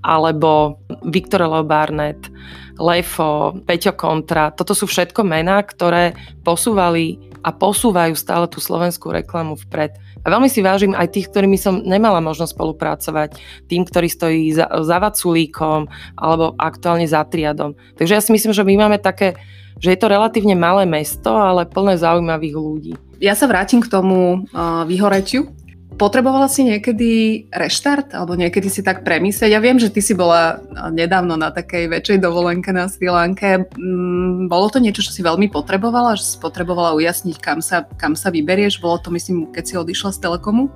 alebo 0.00 0.80
Viktor 1.04 1.44
Leo 1.44 1.68
Barnett, 1.68 2.32
Lefo, 2.80 3.52
Peťo 3.68 3.92
Kontra. 3.92 4.56
Toto 4.56 4.72
sú 4.72 4.88
všetko 4.88 5.20
mená, 5.20 5.60
ktoré 5.60 6.16
posúvali 6.40 7.27
a 7.42 7.50
posúvajú 7.54 8.14
stále 8.14 8.46
tú 8.50 8.58
slovenskú 8.62 9.10
reklamu 9.10 9.58
vpred. 9.66 9.96
A 10.22 10.26
veľmi 10.28 10.50
si 10.50 10.60
vážim 10.62 10.92
aj 10.94 11.14
tých, 11.14 11.30
ktorými 11.30 11.56
som 11.56 11.80
nemala 11.82 12.18
možnosť 12.18 12.54
spolupracovať, 12.54 13.28
tým, 13.70 13.86
ktorý 13.86 14.08
stojí 14.10 14.42
za, 14.52 14.66
za 14.82 14.96
Vaculíkom 14.98 15.86
alebo 16.18 16.54
aktuálne 16.58 17.06
za 17.06 17.22
Triadom. 17.24 17.78
Takže 17.98 18.14
ja 18.18 18.22
si 18.22 18.30
myslím, 18.34 18.52
že 18.54 18.66
my 18.66 18.74
máme 18.88 18.98
také, 18.98 19.38
že 19.78 19.94
je 19.94 19.98
to 19.98 20.10
relatívne 20.10 20.58
malé 20.58 20.84
mesto, 20.84 21.30
ale 21.30 21.66
plné 21.66 21.98
zaujímavých 21.98 22.54
ľudí. 22.54 22.92
Ja 23.18 23.34
sa 23.34 23.50
vrátim 23.50 23.82
k 23.82 23.90
tomu 23.90 24.46
uh, 24.54 24.86
vyhoretiu, 24.86 25.50
Potrebovala 25.98 26.46
si 26.46 26.62
niekedy 26.62 27.10
reštart, 27.50 28.14
alebo 28.14 28.38
niekedy 28.38 28.70
si 28.70 28.86
tak 28.86 29.02
premyslieť? 29.02 29.50
Ja 29.50 29.58
viem, 29.58 29.82
že 29.82 29.90
ty 29.90 29.98
si 29.98 30.14
bola 30.14 30.62
nedávno 30.94 31.34
na 31.34 31.50
takej 31.50 31.90
väčšej 31.90 32.22
dovolenke 32.22 32.70
na 32.70 32.86
Sri 32.86 33.10
Lanke. 33.10 33.66
Mm, 33.74 34.46
bolo 34.46 34.70
to 34.70 34.78
niečo, 34.78 35.02
čo 35.02 35.10
si 35.10 35.26
veľmi 35.26 35.50
potrebovala? 35.50 36.14
Že 36.14 36.24
si 36.24 36.36
potrebovala 36.38 36.94
ujasniť, 36.94 37.36
kam 37.42 37.58
sa, 37.58 37.82
kam 37.98 38.14
sa 38.14 38.30
vyberieš? 38.30 38.78
Bolo 38.78 39.02
to, 39.02 39.10
myslím, 39.10 39.50
keď 39.50 39.64
si 39.66 39.74
odišla 39.74 40.14
z 40.14 40.22
Telekomu? 40.22 40.70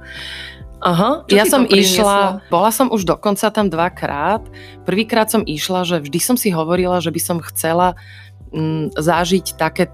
Aha, 0.82 1.22
Čo 1.30 1.38
ja 1.38 1.46
som 1.46 1.62
išla, 1.70 2.42
bola 2.50 2.74
som 2.74 2.90
už 2.90 3.06
dokonca 3.06 3.46
tam 3.54 3.70
dvakrát. 3.70 4.42
Prvýkrát 4.82 5.30
som 5.30 5.46
išla, 5.46 5.86
že 5.86 6.02
vždy 6.02 6.18
som 6.18 6.34
si 6.34 6.50
hovorila, 6.50 6.98
že 6.98 7.14
by 7.14 7.20
som 7.22 7.38
chcela 7.38 7.94
mm, 8.50 8.98
zažiť 8.98 9.54
také, 9.54 9.86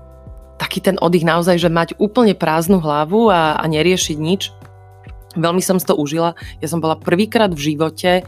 taký 0.56 0.80
ten 0.80 0.96
oddych 0.96 1.28
naozaj, 1.28 1.60
že 1.60 1.68
mať 1.68 2.00
úplne 2.00 2.32
prázdnu 2.32 2.80
hlavu 2.80 3.28
a, 3.28 3.60
a 3.60 3.64
neriešiť 3.68 4.16
nič 4.16 4.56
Veľmi 5.36 5.60
som 5.60 5.76
si 5.76 5.84
to 5.84 5.98
užila. 5.98 6.32
Ja 6.62 6.68
som 6.70 6.80
bola 6.80 6.96
prvýkrát 6.96 7.52
v 7.52 7.74
živote, 7.74 8.24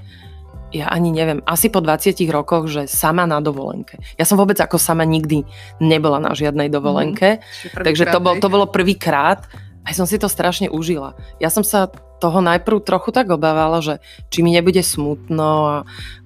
ja 0.70 0.86
ani 0.86 1.10
neviem, 1.10 1.42
asi 1.50 1.66
po 1.66 1.82
20 1.82 2.14
rokoch, 2.30 2.70
že 2.70 2.86
sama 2.86 3.26
na 3.26 3.42
dovolenke. 3.42 3.98
Ja 4.14 4.22
som 4.22 4.38
vôbec 4.38 4.58
ako 4.62 4.78
sama 4.78 5.02
nikdy 5.02 5.42
nebola 5.82 6.22
na 6.22 6.30
žiadnej 6.30 6.70
dovolenke, 6.70 7.42
mm, 7.42 7.82
takže 7.82 8.06
to, 8.06 8.22
bol, 8.22 8.38
to 8.38 8.46
bolo 8.46 8.70
prvýkrát 8.70 9.50
a 9.82 9.90
som 9.90 10.06
si 10.06 10.20
to 10.20 10.30
strašne 10.30 10.70
užila. 10.70 11.18
Ja 11.42 11.50
som 11.50 11.66
sa 11.66 11.90
toho 12.20 12.44
najprv 12.44 12.84
trochu 12.84 13.10
tak 13.10 13.32
obávala, 13.32 13.80
že 13.80 13.98
či 14.28 14.44
mi 14.44 14.52
nebude 14.52 14.84
smutno 14.84 15.50
a, 15.66 15.76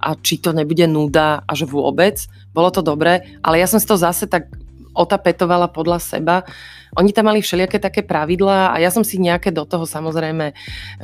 a 0.02 0.08
či 0.18 0.42
to 0.42 0.50
nebude 0.50 0.84
nuda 0.90 1.46
a 1.46 1.52
že 1.54 1.64
vôbec. 1.64 2.18
Bolo 2.50 2.68
to 2.74 2.82
dobré, 2.82 3.38
ale 3.40 3.62
ja 3.62 3.70
som 3.70 3.78
si 3.78 3.86
to 3.86 3.94
zase 3.94 4.26
tak 4.26 4.50
otapetovala 4.94 5.68
podľa 5.68 5.98
seba. 6.00 6.36
Oni 6.94 7.10
tam 7.10 7.26
mali 7.26 7.42
všelijaké 7.42 7.82
také 7.82 8.06
pravidlá 8.06 8.70
a 8.70 8.78
ja 8.78 8.86
som 8.94 9.02
si 9.02 9.18
nejaké 9.18 9.50
do 9.50 9.66
toho 9.66 9.82
samozrejme 9.82 10.54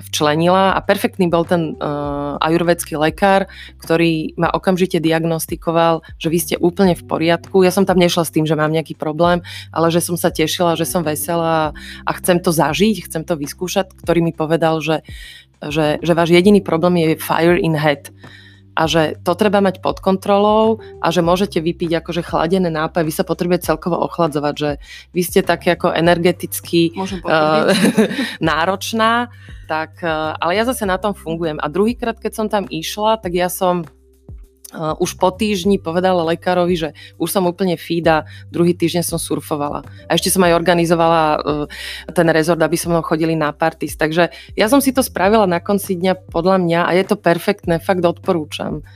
včlenila 0.06 0.70
a 0.70 0.78
perfektný 0.78 1.26
bol 1.26 1.42
ten 1.42 1.74
uh, 1.74 2.38
ajurvedský 2.38 2.94
lekár, 2.94 3.50
ktorý 3.82 4.38
ma 4.38 4.54
okamžite 4.54 5.02
diagnostikoval, 5.02 6.06
že 6.22 6.30
vy 6.30 6.38
ste 6.38 6.54
úplne 6.62 6.94
v 6.94 7.02
poriadku. 7.02 7.66
Ja 7.66 7.74
som 7.74 7.82
tam 7.82 7.98
nešla 7.98 8.22
s 8.22 8.30
tým, 8.30 8.46
že 8.46 8.54
mám 8.54 8.70
nejaký 8.70 8.94
problém, 8.94 9.42
ale 9.74 9.90
že 9.90 9.98
som 9.98 10.14
sa 10.14 10.30
tešila, 10.30 10.78
že 10.78 10.86
som 10.86 11.02
veselá 11.02 11.74
a 12.06 12.10
chcem 12.22 12.38
to 12.38 12.54
zažiť, 12.54 13.10
chcem 13.10 13.22
to 13.26 13.34
vyskúšať, 13.34 13.90
ktorý 13.98 14.22
mi 14.22 14.30
povedal, 14.30 14.78
že, 14.78 15.02
že, 15.58 15.98
že 15.98 16.12
váš 16.14 16.30
jediný 16.30 16.62
problém 16.62 17.02
je 17.02 17.18
fire 17.18 17.58
in 17.58 17.74
head 17.74 18.14
a 18.74 18.82
že 18.86 19.18
to 19.26 19.34
treba 19.34 19.58
mať 19.60 19.82
pod 19.82 19.98
kontrolou 19.98 20.78
a 21.02 21.10
že 21.10 21.20
môžete 21.20 21.58
vypiť 21.58 22.00
akože 22.00 22.22
chladené 22.22 22.70
nápoje, 22.70 23.06
vy 23.06 23.14
sa 23.14 23.26
potrebujete 23.26 23.68
celkovo 23.70 23.98
ochladzovať, 24.06 24.54
že 24.56 24.70
vy 25.12 25.22
ste 25.26 25.40
také 25.42 25.74
ako 25.74 25.92
energeticky 25.92 26.94
uh, 26.96 27.70
náročná, 28.50 29.28
tak, 29.66 30.00
uh, 30.02 30.34
ale 30.38 30.56
ja 30.56 30.64
zase 30.64 30.86
na 30.86 30.96
tom 30.96 31.12
fungujem. 31.12 31.58
A 31.60 31.66
druhýkrát, 31.66 32.18
keď 32.18 32.32
som 32.32 32.46
tam 32.46 32.64
išla, 32.70 33.18
tak 33.18 33.34
ja 33.34 33.50
som 33.50 33.84
Uh, 34.70 34.94
už 35.02 35.18
po 35.18 35.34
týždni 35.34 35.82
povedala 35.82 36.22
lekárovi, 36.22 36.78
že 36.78 36.88
už 37.18 37.26
som 37.26 37.42
úplne 37.50 37.74
fída, 37.74 38.30
druhý 38.54 38.70
týždeň 38.70 39.02
som 39.02 39.18
surfovala. 39.18 39.82
A 40.06 40.14
ešte 40.14 40.30
som 40.30 40.46
aj 40.46 40.54
organizovala 40.54 41.22
uh, 41.26 41.66
ten 42.14 42.30
rezort, 42.30 42.62
aby 42.62 42.78
mnou 42.86 43.02
chodili 43.02 43.34
na 43.34 43.50
parties. 43.50 43.98
Takže 43.98 44.30
ja 44.54 44.66
som 44.70 44.78
si 44.78 44.94
to 44.94 45.02
spravila 45.02 45.50
na 45.50 45.58
konci 45.58 45.98
dňa 45.98 46.30
podľa 46.30 46.62
mňa 46.62 46.80
a 46.86 46.90
je 46.94 47.02
to 47.02 47.18
perfektné, 47.18 47.82
fakt 47.82 48.06
odporúčam. 48.06 48.86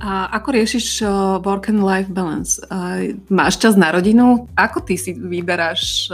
A 0.00 0.32
ako 0.32 0.56
riešiš 0.56 1.04
uh, 1.04 1.44
work 1.44 1.68
and 1.68 1.84
life 1.84 2.08
balance? 2.08 2.56
Máš 3.28 3.60
čas 3.60 3.76
na 3.76 3.92
rodinu? 3.92 4.48
Ako 4.56 4.80
ty 4.80 4.96
si 4.96 5.12
vyberáš 5.12 6.08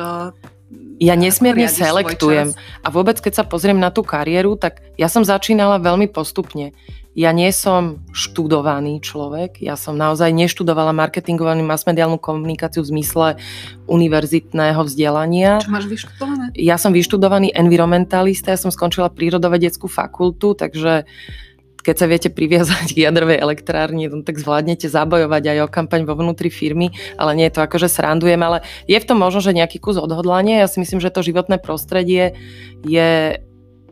ja 1.00 1.16
nesmierne 1.16 1.66
selektujem. 1.66 2.52
A 2.84 2.88
vôbec, 2.92 3.18
keď 3.18 3.42
sa 3.42 3.44
pozriem 3.48 3.80
na 3.80 3.88
tú 3.88 4.04
kariéru, 4.04 4.54
tak 4.54 4.84
ja 5.00 5.08
som 5.08 5.24
začínala 5.24 5.80
veľmi 5.80 6.12
postupne 6.12 6.76
ja 7.10 7.34
nie 7.34 7.50
som 7.50 8.06
študovaný 8.14 9.02
človek, 9.02 9.58
ja 9.58 9.74
som 9.74 9.98
naozaj 9.98 10.30
neštudovala 10.30 10.94
marketingovanú 10.94 11.66
masmediálnu 11.66 12.22
komunikáciu 12.22 12.86
v 12.86 12.90
zmysle 12.96 13.26
univerzitného 13.90 14.78
vzdelania. 14.86 15.58
Čo 15.58 15.74
máš 15.74 15.90
vyštudované? 15.90 16.44
Ja 16.54 16.78
som 16.78 16.94
vyštudovaný 16.94 17.50
environmentalista, 17.50 18.54
ja 18.54 18.60
som 18.62 18.70
skončila 18.70 19.10
prírodovedeckú 19.10 19.90
fakultu, 19.90 20.54
takže 20.54 21.02
keď 21.80 21.96
sa 21.96 22.06
viete 22.06 22.28
priviazať 22.28 22.92
k 22.92 23.08
jadrovej 23.08 23.40
elektrárni, 23.40 24.06
no 24.06 24.20
tak 24.20 24.36
zvládnete 24.36 24.86
zabojovať 24.86 25.42
aj 25.56 25.58
o 25.64 25.72
kampaň 25.72 26.04
vo 26.04 26.14
vnútri 26.14 26.52
firmy, 26.52 26.92
ale 27.16 27.32
nie 27.34 27.48
je 27.48 27.56
to 27.56 27.64
ako, 27.64 27.80
že 27.80 27.88
srandujem, 27.88 28.38
ale 28.38 28.62
je 28.84 29.00
v 29.00 29.08
tom 29.08 29.18
možno, 29.18 29.40
že 29.40 29.56
nejaký 29.56 29.80
kus 29.80 29.96
odhodlania. 29.96 30.60
Ja 30.60 30.68
si 30.68 30.78
myslím, 30.78 31.00
že 31.00 31.10
to 31.10 31.24
životné 31.24 31.56
prostredie 31.56 32.36
je 32.84 33.40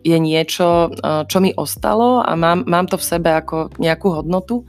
je 0.04 0.18
niečo, 0.18 0.92
eh, 0.92 1.24
čo 1.26 1.38
mi 1.40 1.54
ostalo 1.54 2.22
a 2.22 2.34
mám, 2.34 2.64
mám 2.66 2.86
to 2.86 2.96
v 2.96 3.04
sebe 3.04 3.30
ako 3.32 3.72
nejakú 3.78 4.12
hodnotu. 4.12 4.64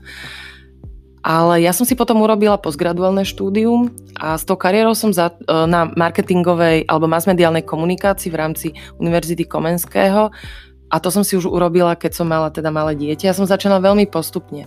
Ale 1.20 1.60
ja 1.60 1.76
som 1.76 1.84
si 1.84 1.92
potom 1.92 2.24
urobila 2.24 2.56
postgraduálne 2.56 3.28
štúdium 3.28 3.92
a 4.16 4.40
s 4.40 4.48
tou 4.48 4.56
kariérou 4.56 4.96
som 4.96 5.12
za, 5.12 5.36
eh, 5.36 5.66
na 5.68 5.90
marketingovej 5.92 6.88
alebo 6.88 7.10
masmediálnej 7.10 7.62
komunikácii 7.62 8.32
v 8.32 8.40
rámci 8.40 8.66
Univerzity 8.96 9.44
Komenského 9.44 10.32
a 10.90 10.96
to 10.98 11.08
som 11.14 11.22
si 11.22 11.38
už 11.38 11.46
urobila, 11.46 11.94
keď 11.94 12.12
som 12.18 12.26
mala 12.26 12.50
teda 12.50 12.74
malé 12.74 12.98
dieťa. 12.98 13.30
Ja 13.30 13.36
som 13.36 13.46
začala 13.46 13.78
veľmi 13.78 14.10
postupne. 14.10 14.66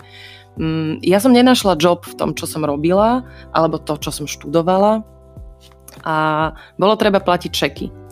Mm, 0.56 1.02
ja 1.02 1.18
som 1.18 1.34
nenašla 1.34 1.76
job 1.82 2.06
v 2.06 2.16
tom, 2.16 2.32
čo 2.38 2.46
som 2.46 2.62
robila, 2.64 3.26
alebo 3.52 3.82
to, 3.82 3.98
čo 3.98 4.14
som 4.14 4.30
študovala 4.30 5.04
a 6.02 6.16
bolo 6.78 6.94
treba 6.98 7.22
platiť 7.22 7.52
čeky. 7.52 8.03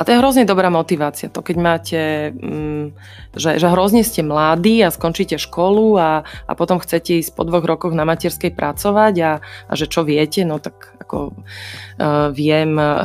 A 0.00 0.04
to 0.08 0.16
je 0.16 0.20
hrozne 0.24 0.48
dobrá 0.48 0.72
motivácia. 0.72 1.28
To 1.28 1.44
keď 1.44 1.56
máte, 1.60 2.00
mm, 2.32 2.96
že, 3.36 3.60
že 3.60 3.68
hrozne 3.68 4.00
ste 4.00 4.24
mladí 4.24 4.80
a 4.80 4.88
skončíte 4.88 5.36
školu 5.36 6.00
a, 6.00 6.24
a 6.24 6.52
potom 6.56 6.80
chcete 6.80 7.20
ísť 7.20 7.36
po 7.36 7.44
dvoch 7.44 7.68
rokoch 7.68 7.92
na 7.92 8.08
materskej 8.08 8.56
pracovať 8.56 9.14
a, 9.20 9.32
a 9.44 9.72
že 9.76 9.84
čo 9.92 10.00
viete, 10.00 10.40
no 10.48 10.56
tak 10.56 10.96
ako 11.04 11.36
uh, 11.36 12.32
viem 12.32 12.80
uh, 12.80 13.04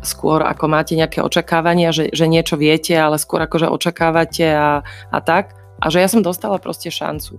skôr 0.00 0.40
ako 0.40 0.64
máte 0.64 0.96
nejaké 0.96 1.20
očakávania, 1.20 1.92
že, 1.92 2.08
že 2.08 2.24
niečo 2.24 2.56
viete, 2.56 2.96
ale 2.96 3.20
skôr 3.20 3.44
ako 3.44 3.60
že 3.60 3.68
očakávate 3.68 4.48
a, 4.48 4.80
a 5.12 5.18
tak. 5.20 5.52
A 5.76 5.92
že 5.92 6.00
ja 6.00 6.08
som 6.08 6.24
dostala 6.24 6.56
proste 6.56 6.88
šancu 6.88 7.36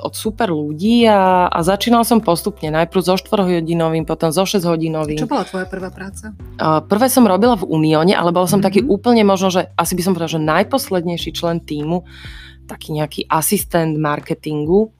od 0.00 0.12
super 0.16 0.52
ľudí 0.52 1.04
a, 1.08 1.48
a 1.48 1.58
začínala 1.60 2.02
som 2.02 2.20
postupne. 2.20 2.68
Najprv 2.72 3.00
so 3.02 3.14
4-hodinovým, 3.16 4.04
potom 4.04 4.30
so 4.30 4.44
6-hodinovým. 4.44 5.20
Čo 5.20 5.30
bola 5.30 5.44
tvoja 5.44 5.66
prvá 5.66 5.88
práca? 5.92 6.32
Uh, 6.60 6.80
prvé 6.84 7.06
som 7.12 7.24
robila 7.28 7.56
v 7.56 7.68
Unióne, 7.68 8.12
ale 8.16 8.32
bol 8.32 8.44
som 8.44 8.60
mm-hmm. 8.60 8.66
taký 8.66 8.80
úplne 8.84 9.22
možno, 9.26 9.52
že 9.52 9.72
asi 9.76 9.92
by 9.98 10.02
som 10.02 10.12
povedala, 10.12 10.36
že 10.36 10.42
najposlednejší 10.42 11.30
člen 11.34 11.58
týmu, 11.62 12.04
taký 12.66 12.96
nejaký 12.96 13.28
asistent 13.30 13.96
marketingu. 13.96 14.92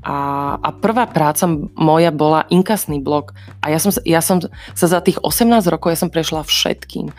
A, 0.00 0.56
a 0.64 0.68
prvá 0.72 1.04
práca 1.04 1.44
moja 1.76 2.08
bola 2.08 2.48
inkasný 2.48 3.04
blok. 3.04 3.36
A 3.60 3.68
ja 3.68 3.76
som, 3.76 3.92
ja 4.08 4.24
som 4.24 4.40
sa 4.72 4.86
za 4.88 5.00
tých 5.04 5.20
18 5.20 5.60
rokov 5.68 5.92
ja 5.92 6.00
som 6.00 6.08
prešla 6.08 6.40
všetkým 6.40 7.12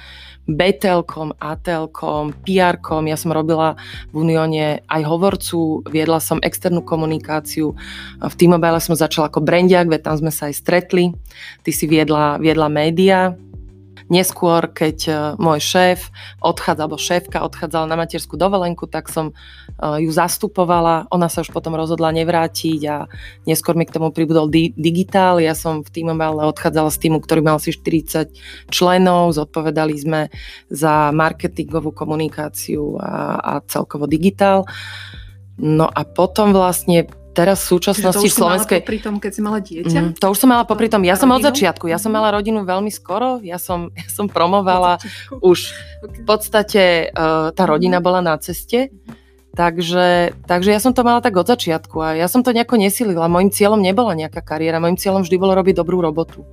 BTLkom, 0.46 1.42
ATLkom, 1.42 2.38
PRkom, 2.46 3.04
ja 3.10 3.18
som 3.18 3.34
robila 3.34 3.74
v 4.14 4.25
Unióne 4.25 4.86
aj 4.86 5.02
hovorcu, 5.02 5.82
viedla 5.90 6.22
som 6.22 6.38
externú 6.46 6.86
komunikáciu, 6.86 7.74
v 8.22 8.34
T-Mobile 8.38 8.78
som 8.78 8.94
začala 8.94 9.34
ako 9.34 9.42
brandiak, 9.42 9.90
veď 9.90 10.06
tam 10.06 10.16
sme 10.22 10.32
sa 10.34 10.50
aj 10.50 10.56
stretli, 10.62 11.18
ty 11.66 11.72
si 11.74 11.90
viedla, 11.90 12.38
viedla 12.38 12.70
média, 12.70 13.34
Neskôr, 14.06 14.70
keď 14.70 14.98
e, 15.10 15.12
môj 15.42 15.60
šéf 15.66 16.14
odchádzal, 16.38 16.86
alebo 16.86 17.02
šéfka 17.02 17.42
odchádzala 17.42 17.90
na 17.90 17.98
materskú 17.98 18.38
dovolenku, 18.38 18.86
tak 18.86 19.10
som 19.10 19.34
e, 19.34 19.34
ju 20.06 20.14
zastupovala. 20.14 21.10
Ona 21.10 21.26
sa 21.26 21.42
už 21.42 21.50
potom 21.50 21.74
rozhodla 21.74 22.14
nevrátiť 22.14 22.82
a 22.86 23.10
neskôr 23.50 23.74
mi 23.74 23.90
k 23.90 23.98
tomu 23.98 24.14
pribudol 24.14 24.46
di- 24.46 24.78
digitál. 24.78 25.42
Ja 25.42 25.58
som 25.58 25.82
v 25.82 25.90
týmu 25.90 26.14
ale 26.14 26.46
odchádzala 26.46 26.94
z 26.94 27.02
týmu, 27.02 27.18
ktorý 27.18 27.42
mal 27.42 27.58
asi 27.58 27.74
40 27.74 28.30
členov. 28.70 29.34
Zodpovedali 29.34 29.98
sme 29.98 30.22
za 30.70 31.10
marketingovú 31.10 31.90
komunikáciu 31.90 33.02
a, 33.02 33.42
a 33.42 33.54
celkovo 33.66 34.06
digitál. 34.06 34.70
No 35.58 35.90
a 35.90 36.06
potom 36.06 36.54
vlastne 36.54 37.10
teraz 37.36 37.68
v 37.68 37.77
súčasnosti 37.77 38.24
v 38.24 38.32
slovenskej... 38.32 38.80
Pri 38.88 39.04
tom, 39.04 39.20
keď 39.20 39.32
si 39.36 39.42
mala 39.44 39.60
dieťa? 39.60 40.00
Mm, 40.00 40.12
to 40.15 40.25
už 40.32 40.39
som 40.39 40.50
mala 40.50 40.63
popri 40.63 40.88
tom. 40.88 41.04
Ja 41.04 41.20
som 41.20 41.27
od 41.36 41.44
začiatku. 41.44 41.92
Ja 41.92 42.00
som 42.00 42.15
mala 42.15 42.32
rodinu 42.32 42.63
veľmi 42.63 42.88
skoro. 42.88 43.44
Ja 43.44 43.60
som, 43.60 43.92
ja 44.00 44.08
som 44.08 44.32
promovala 44.32 45.04
už 45.44 45.75
v 46.00 46.22
podstate 46.24 47.12
uh, 47.12 47.51
tá 47.51 47.63
rodina 47.68 48.00
bola 48.00 48.24
na 48.24 48.39
ceste. 48.39 48.89
Takže, 49.56 50.36
takže 50.48 50.70
ja 50.72 50.84
som 50.84 50.92
to 50.92 51.08
mala 51.08 51.24
tak 51.24 51.32
od 51.39 51.48
začiatku 51.48 51.96
a 52.04 52.20
ja 52.20 52.27
som 52.27 52.44
to 52.44 52.51
nejako 52.51 52.75
nesilila. 52.75 53.32
Mojím 53.32 53.56
cieľom 53.56 53.80
nebola 53.80 54.12
nejaká 54.12 54.44
kariéra, 54.44 54.84
mojím 54.84 55.00
cieľom 55.00 55.24
vždy 55.24 55.39
bolo 55.39 55.56
robiť 55.56 55.80
dobrú 55.80 56.04
robotu. 56.04 56.44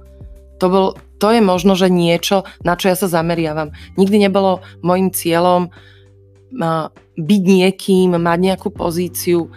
To, 0.62 0.66
bol, 0.70 0.86
to 1.18 1.34
je 1.34 1.42
možno, 1.42 1.74
že 1.74 1.90
niečo, 1.90 2.46
na 2.62 2.78
čo 2.78 2.94
ja 2.94 2.94
sa 2.94 3.10
zameriavam. 3.10 3.74
Nikdy 3.98 4.30
nebolo 4.30 4.62
mojím 4.86 5.10
cieľom 5.10 5.74
uh, 5.74 6.94
byť 7.18 7.42
niekým, 7.42 8.16
mať 8.16 8.38
nejakú 8.38 8.68
pozíciu 8.72 9.52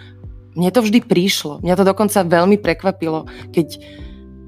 mne 0.55 0.69
to 0.71 0.79
vždy 0.81 1.03
prišlo. 1.03 1.59
Mňa 1.61 1.75
to 1.75 1.83
dokonca 1.83 2.23
veľmi 2.23 2.57
prekvapilo, 2.57 3.27
keď 3.51 3.79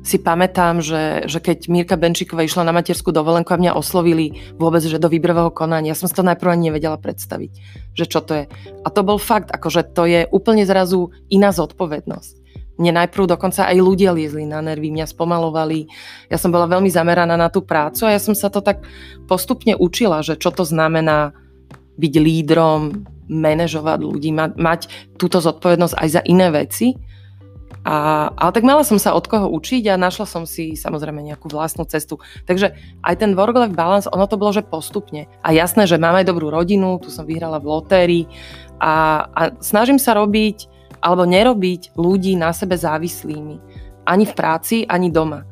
si 0.07 0.23
pamätám, 0.23 0.79
že, 0.79 1.27
že 1.27 1.43
keď 1.43 1.67
Mirka 1.67 1.99
Benčíková 1.99 2.47
išla 2.47 2.63
na 2.63 2.71
materskú 2.71 3.11
dovolenku 3.11 3.51
a 3.51 3.59
mňa 3.59 3.75
oslovili 3.75 4.39
vôbec, 4.55 4.79
že 4.79 5.03
do 5.03 5.11
výberového 5.11 5.51
konania, 5.51 5.91
ja 5.91 5.99
som 5.99 6.07
si 6.07 6.15
to 6.15 6.23
najprv 6.23 6.55
ani 6.55 6.71
nevedela 6.71 6.95
predstaviť, 6.95 7.51
že 7.91 8.05
čo 8.07 8.23
to 8.23 8.31
je. 8.39 8.43
A 8.47 8.87
to 8.87 9.03
bol 9.03 9.19
fakt, 9.19 9.51
akože 9.51 9.91
to 9.91 10.07
je 10.07 10.23
úplne 10.31 10.63
zrazu 10.63 11.11
iná 11.27 11.51
zodpovednosť. 11.51 12.47
Mne 12.79 13.03
najprv 13.03 13.35
dokonca 13.35 13.67
aj 13.67 13.77
ľudia 13.83 14.15
liezli 14.15 14.47
na 14.47 14.63
nervy, 14.63 14.93
mňa 14.95 15.11
spomalovali. 15.11 15.91
Ja 16.31 16.39
som 16.39 16.55
bola 16.55 16.71
veľmi 16.71 16.87
zameraná 16.87 17.35
na 17.35 17.51
tú 17.51 17.65
prácu 17.65 18.07
a 18.07 18.15
ja 18.15 18.21
som 18.21 18.37
sa 18.37 18.47
to 18.47 18.63
tak 18.63 18.87
postupne 19.27 19.75
učila, 19.75 20.23
že 20.23 20.39
čo 20.39 20.55
to 20.55 20.63
znamená 20.63 21.35
byť 21.97 22.13
lídrom, 22.21 23.03
manažovať 23.27 23.99
ľudí, 24.01 24.31
ma, 24.31 24.49
mať 24.51 24.87
túto 25.19 25.43
zodpovednosť 25.43 25.95
aj 25.95 26.07
za 26.09 26.21
iné 26.25 26.47
veci. 26.51 26.95
A, 27.87 28.27
ale 28.35 28.51
tak 28.51 28.67
mala 28.67 28.83
som 28.83 28.99
sa 28.99 29.15
od 29.15 29.23
koho 29.31 29.47
učiť 29.47 29.87
a 29.87 29.99
našla 29.99 30.27
som 30.27 30.43
si 30.43 30.75
samozrejme 30.75 31.23
nejakú 31.23 31.47
vlastnú 31.47 31.87
cestu. 31.87 32.19
Takže 32.43 32.75
aj 32.99 33.15
ten 33.15 33.31
work-life 33.31 33.71
balance, 33.71 34.11
ono 34.11 34.27
to 34.27 34.35
bolo, 34.35 34.51
že 34.51 34.67
postupne. 34.67 35.31
A 35.39 35.55
jasné, 35.55 35.87
že 35.87 35.95
mám 35.95 36.19
aj 36.19 36.27
dobrú 36.27 36.51
rodinu, 36.51 36.99
tu 36.99 37.07
som 37.07 37.23
vyhrala 37.23 37.63
v 37.63 37.69
lotérii 37.71 38.23
a, 38.83 39.23
a 39.31 39.41
snažím 39.63 39.99
sa 40.03 40.19
robiť 40.19 40.67
alebo 40.99 41.23
nerobiť 41.23 41.95
ľudí 41.95 42.35
na 42.35 42.51
sebe 42.51 42.75
závislými. 42.75 43.55
Ani 44.03 44.25
v 44.27 44.33
práci, 44.35 44.83
ani 44.83 45.07
doma. 45.07 45.47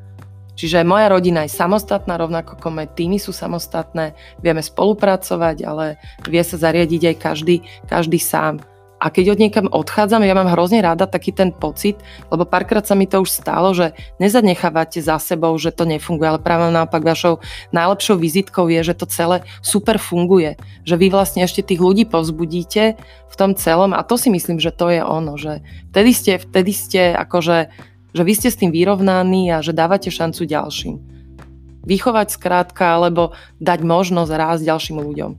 Čiže 0.56 0.88
moja 0.88 1.12
rodina 1.12 1.44
je 1.44 1.52
samostatná, 1.52 2.16
rovnako 2.16 2.56
ako 2.56 2.68
moje 2.72 2.90
týmy 2.96 3.20
sú 3.20 3.36
samostatné, 3.36 4.16
vieme 4.40 4.64
spolupracovať, 4.64 5.58
ale 5.68 6.00
vie 6.26 6.42
sa 6.42 6.56
zariadiť 6.56 7.02
aj 7.12 7.16
každý, 7.20 7.56
každý 7.86 8.18
sám. 8.18 8.64
A 8.96 9.12
keď 9.12 9.36
od 9.36 9.40
niekam 9.44 9.68
odchádzam, 9.68 10.24
ja 10.24 10.32
mám 10.32 10.48
hrozne 10.50 10.80
rada 10.80 11.04
taký 11.04 11.36
ten 11.36 11.52
pocit, 11.52 12.00
lebo 12.32 12.48
párkrát 12.48 12.88
sa 12.88 12.96
mi 12.96 13.04
to 13.04 13.20
už 13.22 13.28
stalo, 13.28 13.76
že 13.76 13.92
nezanechávate 14.24 15.04
za 15.04 15.20
sebou, 15.20 15.52
že 15.60 15.76
to 15.76 15.84
nefunguje, 15.84 16.26
ale 16.26 16.40
práve 16.40 16.72
naopak 16.72 17.04
vašou 17.04 17.44
najlepšou 17.76 18.16
vizitkou 18.16 18.72
je, 18.72 18.82
že 18.82 18.96
to 18.96 19.06
celé 19.06 19.44
super 19.60 20.00
funguje. 20.00 20.56
Že 20.88 20.96
vy 20.96 21.08
vlastne 21.12 21.44
ešte 21.44 21.62
tých 21.62 21.84
ľudí 21.84 22.08
povzbudíte 22.08 22.96
v 23.30 23.36
tom 23.36 23.52
celom 23.54 23.92
a 23.92 24.02
to 24.02 24.16
si 24.16 24.32
myslím, 24.32 24.64
že 24.64 24.72
to 24.72 24.88
je 24.88 25.04
ono, 25.04 25.36
že 25.36 25.60
vtedy 25.92 26.12
ste, 26.16 26.32
vtedy 26.40 26.72
ste 26.72 27.02
akože 27.20 27.70
že 28.16 28.24
vy 28.24 28.34
ste 28.34 28.48
s 28.48 28.56
tým 28.56 28.72
vyrovnaní 28.72 29.52
a 29.52 29.60
že 29.60 29.76
dávate 29.76 30.08
šancu 30.08 30.48
ďalším. 30.48 30.96
Vychovať 31.84 32.28
skrátka, 32.32 32.96
alebo 32.96 33.36
dať 33.60 33.84
možnosť 33.84 34.32
rásť 34.32 34.64
ďalším 34.72 34.98
ľuďom. 35.04 35.32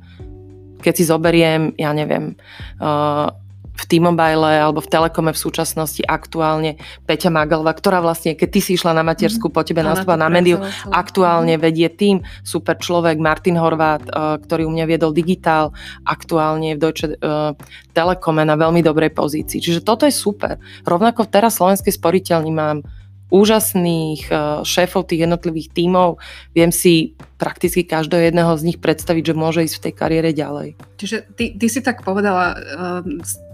Keď 0.85 0.93
si 0.95 1.05
zoberiem, 1.09 1.73
ja 1.81 1.97
neviem, 1.97 2.37
uh, 2.79 3.33
v 3.77 3.85
T-Mobile 3.85 4.65
alebo 4.65 4.81
v 4.81 4.89
Telekome 4.89 5.37
v 5.37 5.39
súčasnosti 5.39 6.01
aktuálne 6.01 6.81
Peťa 7.05 7.29
Magalva, 7.29 7.77
ktorá 7.77 8.01
vlastne, 8.01 8.33
keď 8.33 8.49
ty 8.49 8.61
si 8.65 8.71
išla 8.75 8.97
na 8.97 9.05
matersku, 9.05 9.53
po 9.53 9.61
tebe 9.61 9.85
nastúpa 9.85 10.17
na 10.17 10.33
médiu, 10.33 10.65
aktuálne 10.89 11.61
vedie 11.61 11.93
tým, 11.93 12.25
super 12.41 12.81
človek, 12.81 13.21
Martin 13.21 13.61
Horvát, 13.61 14.03
uh, 14.09 14.41
ktorý 14.41 14.65
u 14.65 14.73
mňa 14.73 14.85
viedol 14.89 15.12
digitál, 15.12 15.77
aktuálne 16.09 16.75
v 16.75 16.81
Deutsche 16.81 17.12
uh, 17.21 17.53
Telekome 17.93 18.49
na 18.49 18.57
veľmi 18.57 18.81
dobrej 18.81 19.12
pozícii. 19.12 19.61
Čiže 19.61 19.85
toto 19.85 20.09
je 20.09 20.15
super. 20.15 20.57
Rovnako 20.89 21.29
teraz 21.29 21.61
Slovenskej 21.61 21.93
sporiteľni 21.93 22.53
mám 22.53 22.81
úžasných 23.27 24.31
uh, 24.31 24.62
šéfov 24.62 25.11
tých 25.11 25.27
jednotlivých 25.27 25.75
tímov. 25.75 26.23
Viem 26.55 26.71
si 26.71 27.19
prakticky 27.37 27.83
každého 27.83 28.31
jedného 28.31 28.55
z 28.55 28.62
nich 28.73 28.79
predstaviť, 28.79 29.35
že 29.35 29.35
môže 29.35 29.61
ísť 29.67 29.77
v 29.77 29.85
tej 29.85 29.95
kariére 29.99 30.31
ďalej. 30.31 30.79
Čiže 30.97 31.35
ty, 31.35 31.53
ty 31.59 31.67
si 31.67 31.83
tak 31.83 32.07
povedala 32.07 32.55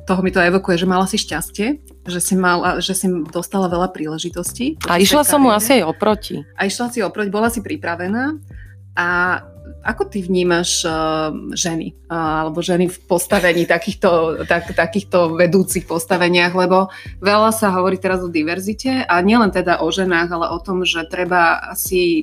toho 0.06 0.20
mi 0.22 0.34
to 0.34 0.42
evokuje, 0.42 0.82
že 0.82 0.90
mala 0.90 1.06
si 1.06 1.18
šťastie, 1.18 1.66
že 2.06 2.20
si, 2.20 2.34
mala, 2.34 2.82
že 2.82 2.94
si 2.98 3.06
dostala 3.30 3.70
veľa 3.70 3.94
príležitostí. 3.94 4.82
A 4.90 4.98
išla 4.98 5.22
som 5.22 5.42
mu 5.42 5.54
asi 5.54 5.78
aj 5.78 5.84
oproti. 5.86 6.42
A 6.58 6.66
išla 6.66 6.90
si 6.90 6.98
oproti, 7.02 7.30
bola 7.30 7.46
si 7.48 7.62
pripravená. 7.62 8.34
A 8.98 9.40
ako 9.82 10.06
ty 10.10 10.22
vnímaš 10.22 10.86
uh, 10.86 11.34
ženy 11.54 11.94
uh, 12.06 12.46
alebo 12.46 12.62
ženy 12.62 12.86
v 12.86 12.98
postavení 13.06 13.66
takýchto, 13.66 14.42
tak, 14.46 14.70
takýchto 14.70 15.34
vedúcich 15.34 15.86
postaveniach, 15.90 16.54
lebo 16.54 16.90
veľa 17.18 17.50
sa 17.50 17.74
hovorí 17.74 17.98
teraz 17.98 18.22
o 18.22 18.30
diverzite 18.30 19.02
a 19.02 19.18
nielen 19.22 19.50
teda 19.50 19.82
o 19.82 19.90
ženách, 19.90 20.28
ale 20.30 20.46
o 20.54 20.58
tom, 20.62 20.86
že 20.86 21.02
treba 21.10 21.58
asi 21.66 22.22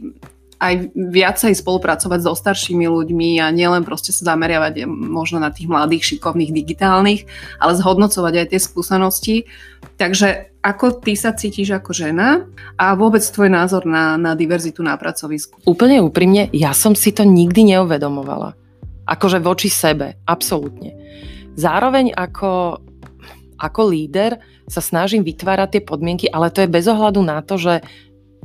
aj 0.59 0.91
viacej 0.91 1.55
spolupracovať 1.55 2.19
so 2.19 2.35
staršími 2.35 2.83
ľuďmi 2.83 3.39
a 3.39 3.47
nielen 3.47 3.87
proste 3.87 4.11
sa 4.11 4.35
zameriavať 4.35 4.83
možno 4.91 5.39
na 5.39 5.55
tých 5.55 5.71
mladých, 5.71 6.15
šikovných, 6.15 6.51
digitálnych, 6.51 7.23
ale 7.63 7.79
zhodnocovať 7.79 8.33
aj 8.43 8.47
tie 8.51 8.59
skúsenosti. 8.59 9.35
Takže 9.95 10.51
ako 10.59 10.99
ty 10.99 11.15
sa 11.15 11.31
cítiš 11.31 11.79
ako 11.79 11.95
žena 11.95 12.43
a 12.75 12.91
vôbec 12.99 13.23
tvoj 13.23 13.47
názor 13.47 13.87
na, 13.87 14.19
na 14.19 14.35
diverzitu 14.35 14.83
na 14.83 14.99
pracovisku? 14.99 15.63
Úplne 15.63 16.03
úprimne, 16.03 16.51
ja 16.51 16.75
som 16.75 16.91
si 16.91 17.15
to 17.15 17.23
nikdy 17.23 17.63
neuvedomovala. 17.75 18.59
Akože 19.07 19.39
voči 19.39 19.71
sebe, 19.71 20.19
absolútne. 20.27 20.93
Zároveň 21.55 22.11
ako, 22.11 22.83
ako 23.55 23.81
líder 23.87 24.43
sa 24.67 24.83
snažím 24.83 25.23
vytvárať 25.23 25.79
tie 25.79 25.81
podmienky, 25.87 26.27
ale 26.27 26.51
to 26.51 26.61
je 26.61 26.69
bez 26.69 26.85
ohľadu 26.85 27.23
na 27.23 27.39
to, 27.41 27.55
že 27.55 27.81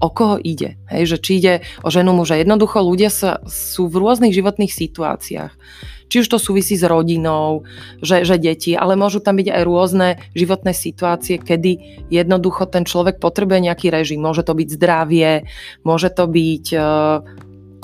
o 0.00 0.08
koho 0.10 0.36
ide. 0.42 0.76
Hej, 0.90 1.16
že 1.16 1.18
či 1.22 1.32
ide 1.38 1.54
o 1.82 1.88
ženu, 1.90 2.14
muža. 2.14 2.40
Jednoducho 2.40 2.82
ľudia 2.82 3.10
sa, 3.10 3.42
sú 3.46 3.86
v 3.86 3.98
rôznych 4.02 4.34
životných 4.34 4.72
situáciách. 4.72 5.54
Či 6.04 6.20
už 6.20 6.30
to 6.30 6.38
súvisí 6.38 6.76
s 6.76 6.84
rodinou, 6.84 7.64
že, 8.04 8.22
že 8.28 8.36
deti, 8.36 8.76
ale 8.76 8.94
môžu 8.94 9.24
tam 9.24 9.40
byť 9.40 9.48
aj 9.50 9.62
rôzne 9.64 10.08
životné 10.36 10.76
situácie, 10.76 11.40
kedy 11.40 12.04
jednoducho 12.12 12.68
ten 12.68 12.84
človek 12.84 13.18
potrebuje 13.18 13.66
nejaký 13.66 13.88
režim. 13.88 14.20
Môže 14.20 14.44
to 14.44 14.52
byť 14.52 14.68
zdravie, 14.68 15.48
môže 15.82 16.12
to 16.12 16.28
byť 16.28 16.66
e, 16.70 16.78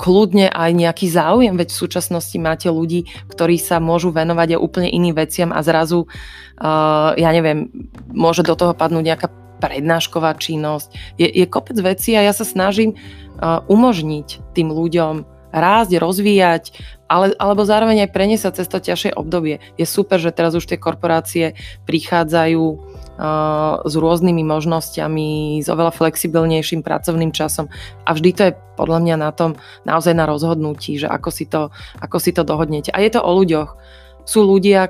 kľudne 0.01 0.49
aj 0.49 0.71
nejaký 0.73 1.07
záujem, 1.13 1.53
veď 1.53 1.69
v 1.69 1.81
súčasnosti 1.85 2.37
máte 2.41 2.73
ľudí, 2.73 3.05
ktorí 3.29 3.61
sa 3.61 3.77
môžu 3.77 4.09
venovať 4.09 4.57
aj 4.57 4.63
úplne 4.63 4.89
iným 4.89 5.13
veciam 5.13 5.53
a 5.53 5.61
zrazu, 5.61 6.09
uh, 6.57 7.13
ja 7.13 7.29
neviem, 7.29 7.69
môže 8.09 8.41
do 8.41 8.57
toho 8.57 8.73
padnúť 8.73 9.05
nejaká 9.05 9.27
prednášková 9.61 10.33
činnosť. 10.41 10.89
Je, 11.21 11.29
je 11.29 11.45
kopec 11.45 11.77
vecí 11.77 12.17
a 12.17 12.25
ja 12.25 12.33
sa 12.33 12.43
snažím 12.43 12.97
uh, 12.97 13.61
umožniť 13.69 14.57
tým 14.57 14.73
ľuďom 14.73 15.29
rásť, 15.51 15.99
rozvíjať, 15.99 16.63
ale, 17.11 17.35
alebo 17.35 17.67
zároveň 17.67 18.07
aj 18.07 18.13
preniesť 18.15 18.43
sa 18.47 18.55
cez 18.55 18.67
to 18.71 18.79
ťažšie 18.79 19.11
obdobie. 19.19 19.59
Je 19.75 19.83
super, 19.83 20.15
že 20.15 20.31
teraz 20.31 20.55
už 20.55 20.63
tie 20.63 20.79
korporácie 20.79 21.59
prichádzajú 21.83 22.63
uh, 22.63 23.83
s 23.83 23.93
rôznymi 23.93 24.47
možnosťami, 24.47 25.59
s 25.59 25.67
oveľa 25.67 25.91
flexibilnejším 25.91 26.81
pracovným 26.81 27.35
časom 27.35 27.67
a 28.07 28.15
vždy 28.15 28.29
to 28.31 28.41
je 28.49 28.57
podľa 28.79 28.99
mňa 29.03 29.15
na 29.19 29.31
tom 29.35 29.59
naozaj 29.83 30.15
na 30.15 30.25
rozhodnutí, 30.25 30.97
že 30.97 31.11
ako 31.11 31.29
si 31.29 31.45
to, 31.45 31.69
ako 31.99 32.17
si 32.17 32.31
to 32.31 32.47
dohodnete. 32.47 32.89
A 32.95 33.03
je 33.03 33.11
to 33.11 33.21
o 33.21 33.31
ľuďoch. 33.35 33.75
Sú 34.23 34.47
ľudia, 34.47 34.87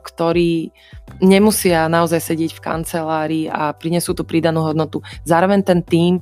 ktorí 0.00 0.70
nemusia 1.24 1.88
naozaj 1.88 2.20
sedieť 2.20 2.52
v 2.56 2.64
kancelárii 2.64 3.44
a 3.48 3.72
prinesú 3.72 4.12
tú 4.14 4.22
pridanú 4.22 4.64
hodnotu. 4.64 5.00
Zároveň 5.24 5.64
ten 5.64 5.80
tím 5.82 6.20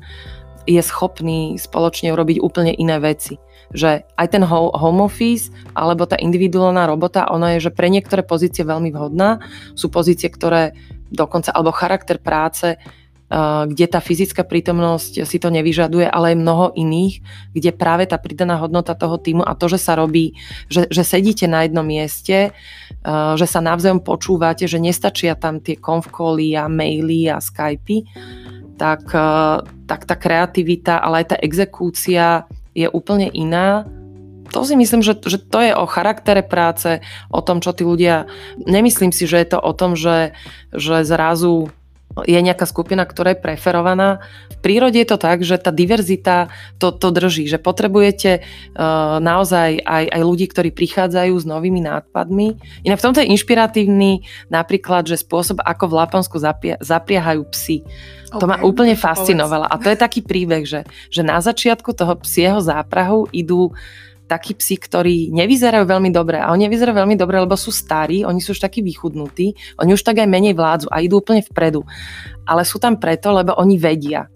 je 0.62 0.78
schopný 0.78 1.58
spoločne 1.58 2.14
urobiť 2.14 2.38
úplne 2.38 2.70
iné 2.70 3.02
veci. 3.02 3.34
že 3.72 4.04
aj 4.20 4.26
ten 4.28 4.44
home 4.44 5.02
office 5.02 5.48
alebo 5.72 6.04
tá 6.04 6.20
individuálna 6.20 6.84
robota, 6.84 7.28
ona 7.32 7.56
je, 7.56 7.68
že 7.68 7.74
pre 7.74 7.88
niektoré 7.88 8.20
pozície 8.20 8.62
veľmi 8.62 8.92
vhodná. 8.92 9.40
Sú 9.72 9.88
pozície, 9.88 10.28
ktoré 10.28 10.76
dokonca, 11.12 11.52
alebo 11.52 11.72
charakter 11.72 12.20
práce, 12.20 12.76
kde 13.68 13.86
tá 13.88 14.04
fyzická 14.04 14.44
prítomnosť 14.44 15.24
si 15.24 15.40
to 15.40 15.48
nevyžaduje, 15.48 16.04
ale 16.04 16.36
aj 16.36 16.42
mnoho 16.44 16.66
iných, 16.76 17.24
kde 17.56 17.70
práve 17.72 18.04
tá 18.04 18.20
pridaná 18.20 18.60
hodnota 18.60 18.92
toho 18.92 19.16
týmu 19.16 19.40
a 19.40 19.56
to, 19.56 19.72
že 19.72 19.80
sa 19.80 19.96
robí, 19.96 20.36
že, 20.68 20.84
že 20.92 21.00
sedíte 21.00 21.48
na 21.48 21.64
jednom 21.64 21.86
mieste, 21.86 22.52
že 23.08 23.46
sa 23.48 23.64
navzájom 23.64 24.04
počúvate, 24.04 24.68
že 24.68 24.76
nestačia 24.76 25.32
tam 25.32 25.64
tie 25.64 25.80
konfkoly 25.80 26.52
a 26.52 26.68
maily 26.68 27.32
a 27.32 27.40
skypy, 27.40 28.04
tak, 28.76 29.08
tak 29.88 30.00
tá 30.04 30.14
kreativita, 30.18 31.00
ale 31.00 31.24
aj 31.24 31.26
tá 31.32 31.36
exekúcia 31.40 32.44
je 32.76 32.84
úplne 32.92 33.32
iná. 33.32 33.88
To 34.52 34.60
si 34.68 34.76
myslím, 34.76 35.00
že, 35.00 35.16
že 35.24 35.40
to 35.40 35.64
je 35.64 35.72
o 35.72 35.88
charaktere 35.88 36.44
práce, 36.44 37.00
o 37.32 37.40
tom, 37.40 37.64
čo 37.64 37.72
tí 37.72 37.88
ľudia... 37.88 38.28
Nemyslím 38.60 39.08
si, 39.08 39.24
že 39.24 39.40
je 39.40 39.56
to 39.56 39.58
o 39.60 39.72
tom, 39.72 39.96
že, 39.96 40.36
že 40.76 41.08
zrazu 41.08 41.72
je 42.28 42.38
nejaká 42.38 42.68
skupina, 42.68 43.02
ktorá 43.08 43.32
je 43.32 43.40
preferovaná. 43.40 44.20
V 44.52 44.56
prírode 44.60 45.00
je 45.00 45.08
to 45.08 45.18
tak, 45.18 45.40
že 45.40 45.56
tá 45.56 45.72
diverzita 45.72 46.52
to, 46.76 46.92
to 46.92 47.08
drží, 47.08 47.48
že 47.48 47.56
potrebujete 47.56 48.40
uh, 48.40 49.18
naozaj 49.18 49.80
aj, 49.82 50.04
aj 50.12 50.22
ľudí, 50.22 50.46
ktorí 50.52 50.70
prichádzajú 50.76 51.34
s 51.34 51.44
novými 51.48 51.80
nápadmi. 51.82 52.60
Inak 52.84 53.00
v 53.00 53.04
tomto 53.08 53.20
je 53.24 53.32
inšpiratívny 53.32 54.24
napríklad, 54.52 55.08
že 55.08 55.20
spôsob, 55.20 55.64
ako 55.64 55.84
v 55.88 55.96
Laponsku 55.98 56.36
zapie, 56.36 56.76
zapriehajú 56.84 57.42
psy. 57.50 57.82
Okay, 57.82 58.40
to 58.40 58.44
ma 58.48 58.60
úplne 58.64 58.96
fascinovalo. 58.96 59.68
A 59.68 59.76
to 59.76 59.92
je 59.92 59.98
taký 59.98 60.24
príbeh, 60.24 60.64
že, 60.64 60.88
že 61.12 61.20
na 61.20 61.40
začiatku 61.40 61.92
toho 61.92 62.16
psieho 62.24 62.60
záprahu 62.60 63.28
idú 63.32 63.72
takí 64.32 64.56
psi, 64.56 64.80
ktorí 64.80 65.16
nevyzerajú 65.28 65.84
veľmi 65.84 66.08
dobre. 66.08 66.40
A 66.40 66.48
oni 66.56 66.64
nevyzerajú 66.64 66.96
veľmi 67.04 67.20
dobre, 67.20 67.36
lebo 67.36 67.52
sú 67.52 67.68
starí, 67.68 68.24
oni 68.24 68.40
sú 68.40 68.56
už 68.56 68.64
takí 68.64 68.80
vychudnutí, 68.80 69.76
oni 69.76 69.92
už 69.92 70.00
tak 70.00 70.24
aj 70.24 70.28
menej 70.32 70.56
vládzu 70.56 70.88
a 70.88 71.04
idú 71.04 71.20
úplne 71.20 71.44
vpredu. 71.44 71.84
Ale 72.48 72.64
sú 72.64 72.80
tam 72.80 72.96
preto, 72.96 73.28
lebo 73.28 73.52
oni 73.60 73.76
vedia. 73.76 74.31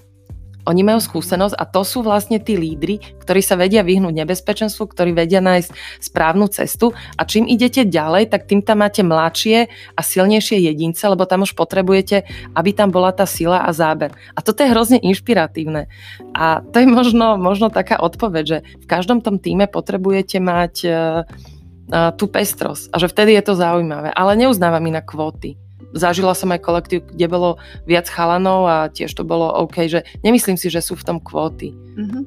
Oni 0.66 0.82
majú 0.82 0.98
skúsenosť 0.98 1.54
a 1.54 1.64
to 1.64 1.86
sú 1.86 2.02
vlastne 2.02 2.42
tí 2.42 2.58
lídry, 2.58 2.98
ktorí 3.22 3.40
sa 3.40 3.54
vedia 3.54 3.86
vyhnúť 3.86 4.14
nebezpečenstvu, 4.26 4.90
ktorí 4.90 5.14
vedia 5.14 5.38
nájsť 5.38 5.70
správnu 6.02 6.50
cestu 6.50 6.90
a 7.14 7.22
čím 7.22 7.46
idete 7.46 7.86
ďalej, 7.86 8.34
tak 8.34 8.50
tým 8.50 8.66
tam 8.66 8.82
máte 8.82 9.06
mladšie 9.06 9.70
a 9.94 10.00
silnejšie 10.02 10.58
jedince, 10.66 11.06
lebo 11.06 11.22
tam 11.24 11.46
už 11.46 11.54
potrebujete, 11.54 12.26
aby 12.58 12.70
tam 12.74 12.90
bola 12.90 13.14
tá 13.14 13.24
sila 13.24 13.62
a 13.62 13.70
záber. 13.70 14.10
A 14.34 14.42
toto 14.42 14.66
je 14.66 14.72
hrozne 14.74 14.98
inšpiratívne. 14.98 15.86
A 16.34 16.60
to 16.60 16.82
je 16.82 16.86
možno, 16.90 17.38
možno 17.38 17.70
taká 17.70 18.02
odpoveď, 18.02 18.44
že 18.44 18.58
v 18.82 18.86
každom 18.86 19.22
tom 19.22 19.38
týme 19.38 19.70
potrebujete 19.70 20.42
mať 20.42 20.74
uh, 20.86 20.92
uh, 20.92 22.10
tú 22.14 22.26
pestrosť 22.26 22.90
a 22.90 22.96
že 22.98 23.10
vtedy 23.10 23.38
je 23.38 23.42
to 23.46 23.54
zaujímavé. 23.54 24.10
Ale 24.10 24.34
neuznávam 24.34 24.82
inak 24.82 25.06
kvóty 25.06 25.65
zažila 25.92 26.32
som 26.36 26.52
aj 26.52 26.60
kolektív, 26.64 27.08
kde 27.12 27.26
bolo 27.28 27.50
viac 27.84 28.08
chalanov 28.08 28.68
a 28.68 28.76
tiež 28.88 29.12
to 29.12 29.22
bolo 29.24 29.48
OK, 29.64 29.88
že 29.88 30.04
nemyslím 30.20 30.56
si, 30.56 30.68
že 30.72 30.84
sú 30.84 30.96
v 30.96 31.06
tom 31.06 31.18
kvóty. 31.20 31.72
Mm-hmm. 31.72 32.22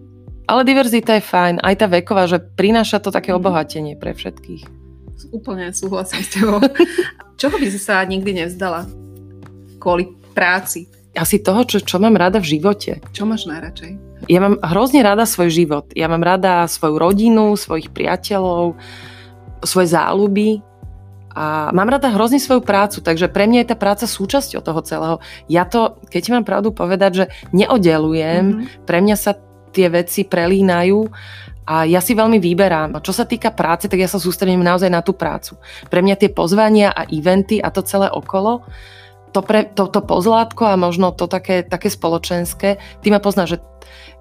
Ale 0.50 0.66
diverzita 0.66 1.14
je 1.18 1.24
fajn, 1.24 1.62
aj 1.62 1.76
tá 1.78 1.86
veková, 1.86 2.26
že 2.26 2.42
prináša 2.42 2.98
to 3.02 3.14
také 3.14 3.30
mm-hmm. 3.30 3.46
obohatenie 3.46 3.94
pre 3.98 4.18
všetkých. 4.18 4.66
Úplne 5.30 5.76
súhlasím 5.76 6.24
s 6.26 6.30
tebou. 6.34 6.64
Čoho 7.40 7.56
by 7.60 7.68
si 7.70 7.80
sa 7.80 8.02
nikdy 8.02 8.44
nevzdala 8.44 8.88
kvôli 9.78 10.12
práci? 10.34 10.88
Asi 11.18 11.42
toho, 11.42 11.68
čo, 11.68 11.84
čo 11.84 12.00
mám 12.00 12.16
rada 12.16 12.40
v 12.40 12.58
živote. 12.58 13.04
Čo 13.12 13.28
máš 13.28 13.50
najradšej? 13.50 14.10
Ja 14.28 14.40
mám 14.44 14.60
hrozne 14.60 15.04
rada 15.04 15.24
svoj 15.28 15.52
život. 15.52 15.86
Ja 15.96 16.08
mám 16.12 16.24
rada 16.24 16.68
svoju 16.68 17.00
rodinu, 17.00 17.56
svojich 17.56 17.92
priateľov, 17.92 18.76
svoje 19.64 19.88
záľuby 19.92 20.64
a 21.30 21.70
mám 21.70 21.94
rada 21.94 22.10
hrozne 22.10 22.42
svoju 22.42 22.65
prácu, 22.65 23.06
takže 23.06 23.30
pre 23.30 23.46
mňa 23.46 23.62
je 23.63 23.70
tá 23.70 23.78
práca 23.78 24.06
súčasťou 24.10 24.65
toho 24.65 24.82
celého. 24.82 25.18
Ja 25.46 25.63
to, 25.70 26.02
keď 26.10 26.22
ti 26.26 26.34
mám 26.34 26.46
pravdu 26.46 26.74
povedať, 26.74 27.12
že 27.13 27.26
neoddelujem, 27.54 28.44
mm-hmm. 28.50 28.86
pre 28.89 28.98
mňa 29.00 29.15
sa 29.15 29.38
tie 29.70 29.88
veci 29.94 30.26
prelínajú 30.26 31.06
a 31.70 31.86
ja 31.86 32.02
si 32.02 32.18
veľmi 32.18 32.42
vyberám. 32.42 32.98
Čo 33.06 33.13
sa 33.13 33.30
týka 33.30 33.54
práce, 33.54 33.86
tak 33.86 34.02
ja 34.02 34.10
sa 34.10 34.18
sústredím 34.18 34.65
naozaj 34.65 34.89
na 34.89 35.06
tú 35.06 35.13
prácu. 35.13 35.62
Pre 35.86 36.02
mňa 36.02 36.18
tie 36.18 36.34
pozvania 36.34 36.89
a 36.89 37.06
eventy 37.06 37.62
a 37.62 37.70
to 37.70 37.86
celé 37.86 38.10
okolo, 38.10 38.65
to, 39.30 39.42
pre, 39.46 39.70
to, 39.72 39.88
to 39.88 40.02
pozlátko 40.02 40.65
a 40.65 40.80
možno 40.80 41.13
to 41.13 41.30
také, 41.30 41.62
také 41.62 41.89
spoločenské, 41.89 42.82
ty 43.02 43.08
ma 43.13 43.22
poznáš, 43.22 43.58
že 43.58 43.60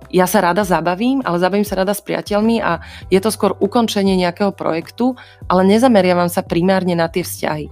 ja 0.08 0.24
sa 0.24 0.40
rada 0.40 0.64
zabavím, 0.64 1.20
ale 1.24 1.42
zabavím 1.42 1.66
sa 1.68 1.80
rada 1.80 1.92
s 1.92 2.00
priateľmi 2.00 2.62
a 2.64 2.80
je 3.12 3.20
to 3.20 3.28
skôr 3.28 3.52
ukončenie 3.58 4.16
nejakého 4.16 4.54
projektu, 4.54 5.18
ale 5.50 5.68
nezameriavam 5.68 6.32
sa 6.32 6.40
primárne 6.40 6.96
na 6.96 7.12
tie 7.12 7.20
vzťahy. 7.20 7.68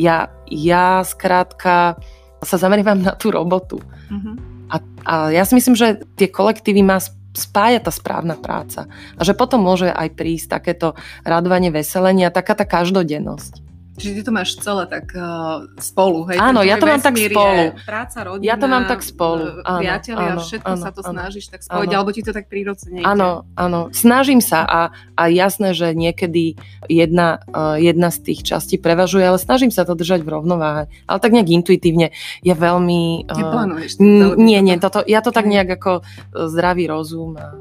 Ja, 0.00 0.32
ja 0.48 1.04
skrátka 1.04 2.00
sa 2.40 2.56
zameriavam 2.56 3.04
na 3.04 3.12
tú 3.16 3.28
robotu. 3.32 3.80
Mm-hmm. 4.08 4.34
A, 4.72 4.76
a 5.04 5.14
ja 5.32 5.44
si 5.44 5.56
myslím, 5.56 5.76
že 5.76 6.00
tie 6.16 6.28
kolektívy 6.28 6.80
má 6.80 7.00
spája 7.34 7.82
tá 7.82 7.90
správna 7.90 8.38
práca. 8.38 8.86
A 9.18 9.20
že 9.26 9.34
potom 9.34 9.60
môže 9.60 9.90
aj 9.90 10.14
prísť 10.14 10.60
takéto 10.60 10.94
radovanie, 11.26 11.74
veselenie 11.74 12.30
a 12.30 12.34
taká 12.34 12.54
tá 12.54 12.64
každodennosť. 12.64 13.63
Čiže 13.94 14.12
ty 14.18 14.20
to 14.26 14.32
máš 14.34 14.58
celé 14.58 14.90
tak 14.90 15.14
uh, 15.14 15.70
spolu, 15.78 16.26
hej? 16.26 16.42
Áno, 16.42 16.66
ja 16.66 16.82
to 16.82 16.90
mám 16.90 16.98
tak 16.98 17.14
spolu. 17.14 17.78
Práca, 17.86 18.18
rodina, 18.26 18.50
ja 18.50 18.54
to 18.58 18.66
mám 18.66 18.84
tak 18.90 19.06
spolu. 19.06 19.62
Áno, 19.62 19.78
priatelia, 19.78 20.34
áno, 20.34 20.42
všetko 20.42 20.72
áno, 20.74 20.82
sa 20.82 20.90
to 20.90 21.00
áno, 21.06 21.12
snažíš 21.14 21.46
tak 21.46 21.60
spojiť, 21.62 21.90
áno. 21.94 21.98
alebo 22.02 22.10
ti 22.10 22.26
to 22.26 22.34
tak 22.34 22.50
prírodzene 22.50 23.06
Áno, 23.06 23.46
áno, 23.54 23.94
snažím 23.94 24.42
sa 24.42 24.66
a, 24.66 24.80
a 25.14 25.22
jasné, 25.30 25.78
že 25.78 25.94
niekedy 25.94 26.58
jedna, 26.90 27.38
uh, 27.54 27.78
jedna 27.78 28.10
z 28.10 28.34
tých 28.34 28.42
častí 28.42 28.82
prevažuje, 28.82 29.22
ale 29.22 29.38
snažím 29.38 29.70
sa 29.70 29.86
to 29.86 29.94
držať 29.94 30.26
v 30.26 30.32
rovnováhe. 30.42 30.90
Ale 31.06 31.18
tak 31.22 31.30
nejak 31.30 31.54
intuitívne. 31.54 32.10
Ja 32.42 32.58
veľmi... 32.58 33.30
Uh, 33.30 33.38
Neplánuješ 33.38 34.02
n- 34.02 34.34
Nie, 34.42 34.58
nie, 34.58 34.74
toto, 34.82 35.06
ja 35.06 35.22
to 35.22 35.30
tak 35.30 35.46
nejak 35.46 35.70
ako 35.70 36.02
zdravý 36.34 36.90
rozum 36.90 37.38
a, 37.38 37.54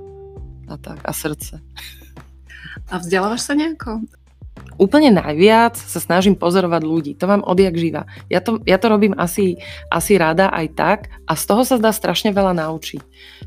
a 0.66 0.76
tak, 0.82 0.98
a 1.06 1.14
srdce. 1.14 1.62
A 2.90 2.98
vzdelávaš 2.98 3.46
sa 3.46 3.54
nejako? 3.54 4.02
Úplne 4.78 5.14
najviac 5.14 5.78
sa 5.78 6.00
snažím 6.02 6.34
pozorovať 6.38 6.82
ľudí. 6.84 7.12
To 7.22 7.30
mám 7.30 7.46
odjak 7.46 7.78
živa. 7.78 8.10
Ja 8.28 8.42
to, 8.42 8.60
ja 8.66 8.78
to 8.82 8.90
robím 8.90 9.14
asi, 9.18 9.62
asi 9.90 10.18
rada 10.18 10.50
aj 10.50 10.68
tak 10.74 11.00
a 11.30 11.34
z 11.38 11.44
toho 11.46 11.64
sa 11.66 11.78
dá 11.78 11.94
strašne 11.94 12.34
veľa 12.34 12.58
naučiť. 12.58 13.02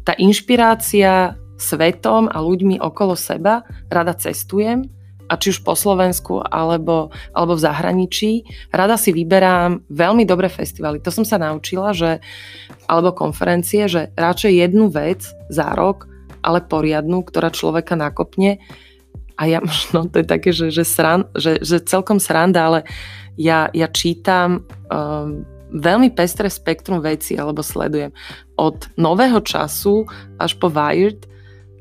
Tá 0.07 0.15
inšpirácia 0.15 1.35
svetom 1.57 2.29
a 2.31 2.39
ľuďmi 2.39 2.79
okolo 2.79 3.17
seba, 3.17 3.65
rada 3.89 4.13
cestujem, 4.13 4.87
a 5.27 5.35
či 5.35 5.51
už 5.51 5.67
po 5.67 5.75
Slovensku 5.75 6.39
alebo, 6.39 7.11
alebo 7.35 7.59
v 7.59 7.65
zahraničí, 7.67 8.31
rada 8.71 8.95
si 8.95 9.11
vyberám 9.11 9.83
veľmi 9.91 10.23
dobré 10.23 10.47
festivaly. 10.47 11.03
To 11.03 11.11
som 11.11 11.27
sa 11.27 11.43
naučila, 11.43 11.91
že, 11.91 12.23
alebo 12.87 13.11
konferencie, 13.11 13.91
že 13.91 14.15
radšej 14.15 14.53
jednu 14.55 14.87
vec 14.87 15.27
za 15.51 15.75
rok, 15.75 16.07
ale 16.47 16.63
poriadnu, 16.63 17.27
ktorá 17.27 17.51
človeka 17.51 17.99
nakopne, 17.99 18.63
a 19.37 19.43
ja 19.47 19.61
možno 19.69 20.09
to 20.09 20.21
je 20.21 20.27
také, 20.27 20.51
že, 20.51 20.73
že, 20.73 20.85
sran, 20.85 21.29
že, 21.37 21.61
že 21.61 21.85
celkom 21.85 22.17
sranda, 22.17 22.67
ale 22.67 22.81
ja, 23.37 23.69
ja 23.77 23.89
čítam 23.93 24.65
um, 24.89 25.45
veľmi 25.71 26.17
pestré 26.17 26.49
spektrum 26.49 27.05
veci 27.05 27.37
alebo 27.37 27.61
sledujem 27.61 28.15
od 28.57 28.89
nového 28.97 29.45
času 29.45 30.09
až 30.41 30.57
po 30.57 30.73
Wired 30.73 31.29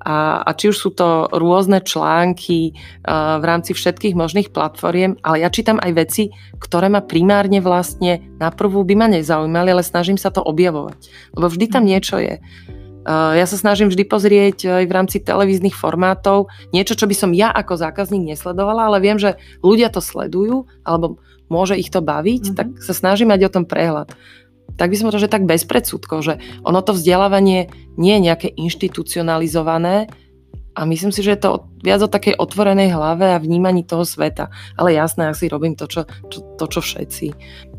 a, 0.05 0.45
a 0.45 0.53
či 0.53 0.69
už 0.69 0.77
sú 0.77 0.89
to 0.93 1.25
rôzne 1.33 1.81
články 1.81 2.77
uh, 2.77 3.41
v 3.41 3.43
rámci 3.49 3.73
všetkých 3.73 4.13
možných 4.13 4.53
platformiem, 4.53 5.17
ale 5.25 5.41
ja 5.41 5.49
čítam 5.49 5.81
aj 5.81 5.91
veci, 5.97 6.23
ktoré 6.61 6.93
ma 6.93 7.01
primárne 7.01 7.57
vlastne 7.57 8.21
na 8.37 8.53
prvú 8.53 8.85
by 8.85 8.93
ma 8.93 9.07
nezaujímali, 9.09 9.73
ale 9.73 9.81
snažím 9.81 10.21
sa 10.21 10.29
to 10.29 10.45
objavovať. 10.45 11.09
Lebo 11.33 11.49
vždy 11.49 11.65
tam 11.73 11.83
mhm. 11.87 11.89
niečo 11.89 12.21
je. 12.21 12.37
Ja 13.05 13.45
sa 13.45 13.57
snažím 13.57 13.93
vždy 13.93 14.03
pozrieť 14.09 14.57
eh, 14.65 14.69
aj 14.81 14.85
v 14.89 14.95
rámci 14.95 15.17
televíznych 15.21 15.77
formátov 15.77 16.49
niečo, 16.73 16.97
čo 16.97 17.05
by 17.05 17.15
som 17.15 17.31
ja 17.37 17.53
ako 17.53 17.77
zákazník 17.77 18.33
nesledovala, 18.33 18.89
ale 18.89 18.97
viem, 19.01 19.21
že 19.21 19.37
ľudia 19.61 19.93
to 19.93 20.01
sledujú 20.01 20.65
alebo 20.81 21.21
môže 21.45 21.77
ich 21.77 21.93
to 21.93 22.01
baviť, 22.01 22.43
mm-hmm. 22.51 22.57
tak 22.57 22.67
sa 22.81 22.93
snažím 22.97 23.29
mať 23.29 23.45
o 23.45 23.53
tom 23.53 23.69
prehľad. 23.69 24.09
Tak 24.75 24.89
by 24.89 24.97
som 24.97 25.13
to, 25.13 25.21
že 25.21 25.29
tak 25.29 25.45
bez 25.45 25.61
predsudkov, 25.61 26.25
že 26.25 26.41
ono 26.65 26.81
to 26.81 26.97
vzdelávanie 26.97 27.69
nie 27.95 28.13
je 28.17 28.25
nejaké 28.25 28.49
inštitucionalizované 28.49 30.09
a 30.75 30.81
myslím 30.83 31.13
si, 31.13 31.23
že 31.23 31.37
je 31.37 31.41
to 31.45 31.69
viac 31.79 32.03
o 32.03 32.11
takej 32.11 32.35
otvorenej 32.35 32.91
hlave 32.91 33.31
a 33.31 33.39
vnímaní 33.39 33.87
toho 33.87 34.03
sveta. 34.03 34.51
Ale 34.75 34.91
jasné, 34.91 35.31
ja 35.31 35.37
si 35.37 35.47
robím 35.47 35.77
to, 35.77 35.87
čo, 35.87 36.03
čo, 36.27 36.43
to, 36.59 36.65
čo 36.67 36.81
všetci. 36.83 37.27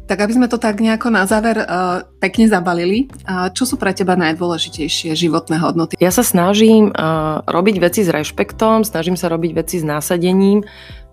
Tak 0.07 0.23
aby 0.23 0.39
sme 0.39 0.47
to 0.47 0.55
tak 0.55 0.79
nejako 0.79 1.11
na 1.11 1.27
záver 1.27 1.59
uh, 1.59 2.07
pekne 2.23 2.47
zabalili, 2.47 3.11
uh, 3.27 3.51
čo 3.51 3.67
sú 3.67 3.75
pre 3.75 3.91
teba 3.91 4.15
najdôležitejšie 4.15 5.19
životné 5.19 5.59
hodnoty? 5.59 5.99
Ja 5.99 6.15
sa 6.15 6.23
snažím 6.23 6.95
uh, 6.95 7.43
robiť 7.43 7.83
veci 7.83 8.07
s 8.07 8.11
rešpektom, 8.15 8.87
snažím 8.87 9.19
sa 9.19 9.27
robiť 9.27 9.59
veci 9.59 9.83
s 9.83 9.85
násadením 9.85 10.63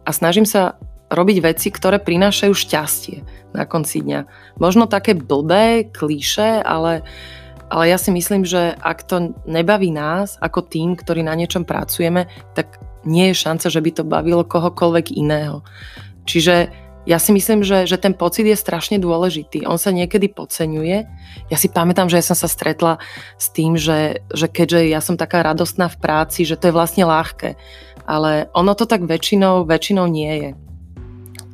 a 0.06 0.10
snažím 0.14 0.46
sa 0.46 0.78
robiť 1.10 1.38
veci, 1.42 1.74
ktoré 1.74 1.98
prinášajú 1.98 2.54
šťastie 2.54 3.18
na 3.58 3.66
konci 3.66 4.06
dňa. 4.06 4.30
Možno 4.62 4.86
také 4.86 5.18
blbé, 5.18 5.90
klíše, 5.90 6.62
ale 6.62 7.02
ale 7.74 7.90
ja 7.90 7.98
si 7.98 8.14
myslím, 8.14 8.46
že 8.46 8.78
ak 8.78 9.10
to 9.10 9.34
nebaví 9.50 9.90
nás 9.90 10.38
ako 10.38 10.62
tým, 10.62 10.94
ktorý 10.94 11.26
na 11.26 11.34
niečom 11.34 11.66
pracujeme, 11.66 12.30
tak 12.54 12.78
nie 13.02 13.34
je 13.34 13.42
šanca, 13.42 13.66
že 13.74 13.82
by 13.82 13.92
to 13.98 14.04
bavilo 14.06 14.46
kohokoľvek 14.46 15.18
iného. 15.18 15.66
Čiže 16.30 16.83
ja 17.04 17.20
si 17.20 17.36
myslím, 17.36 17.68
že, 17.68 17.84
že 17.84 18.00
ten 18.00 18.16
pocit 18.16 18.48
je 18.48 18.56
strašne 18.56 18.96
dôležitý. 18.96 19.68
On 19.68 19.76
sa 19.76 19.92
niekedy 19.92 20.32
podceňuje. 20.32 20.98
Ja 21.52 21.58
si 21.60 21.68
pamätám, 21.68 22.08
že 22.08 22.24
ja 22.24 22.26
som 22.26 22.38
sa 22.40 22.48
stretla 22.48 23.04
s 23.36 23.52
tým, 23.52 23.76
že, 23.76 24.24
že 24.32 24.48
keďže 24.48 24.88
ja 24.88 25.04
som 25.04 25.20
taká 25.20 25.44
radostná 25.44 25.92
v 25.92 26.00
práci, 26.00 26.48
že 26.48 26.56
to 26.56 26.72
je 26.72 26.76
vlastne 26.76 27.04
ľahké. 27.04 27.60
Ale 28.08 28.48
ono 28.56 28.72
to 28.72 28.88
tak 28.88 29.04
väčšinou, 29.04 29.68
väčšinou 29.68 30.08
nie 30.08 30.34
je. 30.40 30.52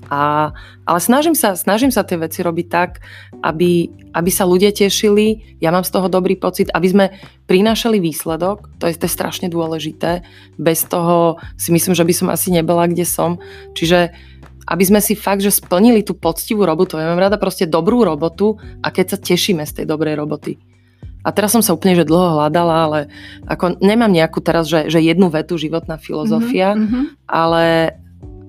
A, 0.09 0.49
ale 0.89 0.99
snažím 0.99 1.37
sa, 1.37 1.53
snažím 1.53 1.93
sa 1.93 2.01
tie 2.01 2.17
veci 2.17 2.41
robiť 2.41 2.67
tak, 2.69 2.97
aby, 3.45 3.93
aby 4.09 4.29
sa 4.33 4.49
ľudia 4.49 4.73
tešili, 4.73 5.57
ja 5.61 5.69
mám 5.69 5.85
z 5.85 5.93
toho 5.93 6.09
dobrý 6.09 6.33
pocit, 6.33 6.73
aby 6.73 6.87
sme 6.89 7.05
prinášali 7.45 8.01
výsledok, 8.01 8.73
to 8.81 8.89
je, 8.89 8.97
to 8.97 9.05
je 9.05 9.13
strašne 9.13 9.47
dôležité. 9.53 10.25
Bez 10.57 10.89
toho 10.89 11.37
si 11.61 11.69
myslím, 11.69 11.93
že 11.93 12.05
by 12.05 12.13
som 12.13 12.27
asi 12.33 12.49
nebela, 12.49 12.89
kde 12.89 13.05
som. 13.05 13.37
Čiže 13.77 14.09
aby 14.69 14.83
sme 14.85 15.01
si 15.01 15.17
fakt, 15.17 15.41
že 15.41 15.49
splnili 15.49 16.05
tú 16.05 16.13
poctivú 16.13 16.61
robotu. 16.61 17.01
Ja 17.01 17.09
mám 17.09 17.17
rada 17.17 17.41
proste 17.41 17.65
dobrú 17.65 18.05
robotu 18.05 18.61
a 18.85 18.93
keď 18.93 19.05
sa 19.09 19.17
tešíme 19.17 19.65
z 19.65 19.81
tej 19.81 19.85
dobrej 19.89 20.13
roboty. 20.13 20.61
A 21.25 21.33
teraz 21.35 21.51
som 21.51 21.65
sa 21.65 21.75
úplne 21.75 21.97
že 21.97 22.07
dlho 22.07 22.37
hľadala, 22.37 22.75
ale 22.87 22.99
ako 23.49 23.81
nemám 23.83 24.13
nejakú 24.13 24.39
teraz, 24.39 24.69
že, 24.69 24.87
že 24.87 25.03
jednu 25.03 25.27
vetu 25.27 25.59
životná 25.59 25.99
filozofia, 25.99 26.77
mm-hmm. 26.77 27.27
ale, 27.27 27.97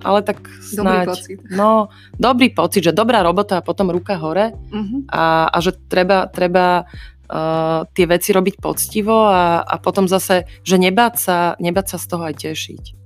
ale 0.04 0.18
tak 0.22 0.44
snáď... 0.62 1.09
Dobrý 1.09 1.18
pocit. 1.18 1.38
No, 1.50 1.90
dobrý 2.14 2.48
pocit, 2.54 2.83
že 2.87 2.92
dobrá 2.94 3.26
robota 3.26 3.59
a 3.59 3.66
potom 3.66 3.90
ruka 3.90 4.14
hore 4.20 4.54
mm-hmm. 4.54 5.11
a, 5.11 5.50
a 5.50 5.56
že 5.59 5.74
treba, 5.90 6.30
treba 6.30 6.87
uh, 6.87 7.90
tie 7.90 8.06
veci 8.06 8.30
robiť 8.30 8.62
poctivo 8.62 9.26
a, 9.26 9.66
a 9.66 9.74
potom 9.83 10.06
zase, 10.06 10.46
že 10.62 10.76
nebáť 10.78 11.14
sa, 11.18 11.38
nebáť 11.59 11.96
sa 11.96 11.98
z 11.98 12.06
toho 12.06 12.22
aj 12.28 12.35
tešiť 12.38 12.99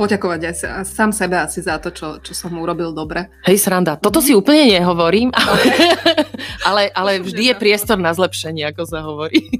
poďakovať 0.00 0.40
aj 0.48 0.54
sám 0.88 1.12
sebe 1.12 1.36
asi 1.36 1.60
za 1.60 1.76
to, 1.76 1.92
čo, 1.92 2.24
čo 2.24 2.32
som 2.32 2.56
urobil 2.56 2.96
dobre. 2.96 3.28
Hej, 3.44 3.60
sranda, 3.60 4.00
toto 4.00 4.24
si 4.24 4.32
úplne 4.32 4.80
nehovorím, 4.80 5.28
ale, 5.36 5.64
ale, 6.64 6.82
ale 6.96 7.12
vždy 7.20 7.52
je 7.52 7.60
priestor 7.60 8.00
na 8.00 8.16
zlepšenie, 8.16 8.64
ako 8.72 8.82
sa 8.88 9.04
hovorí. 9.04 9.52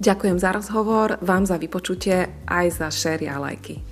Ďakujem 0.00 0.38
za 0.40 0.54
rozhovor, 0.54 1.20
vám 1.20 1.44
za 1.44 1.60
vypočutie, 1.60 2.46
aj 2.48 2.66
za 2.80 2.88
share 2.88 3.28
a 3.28 3.36
lajky. 3.36 3.87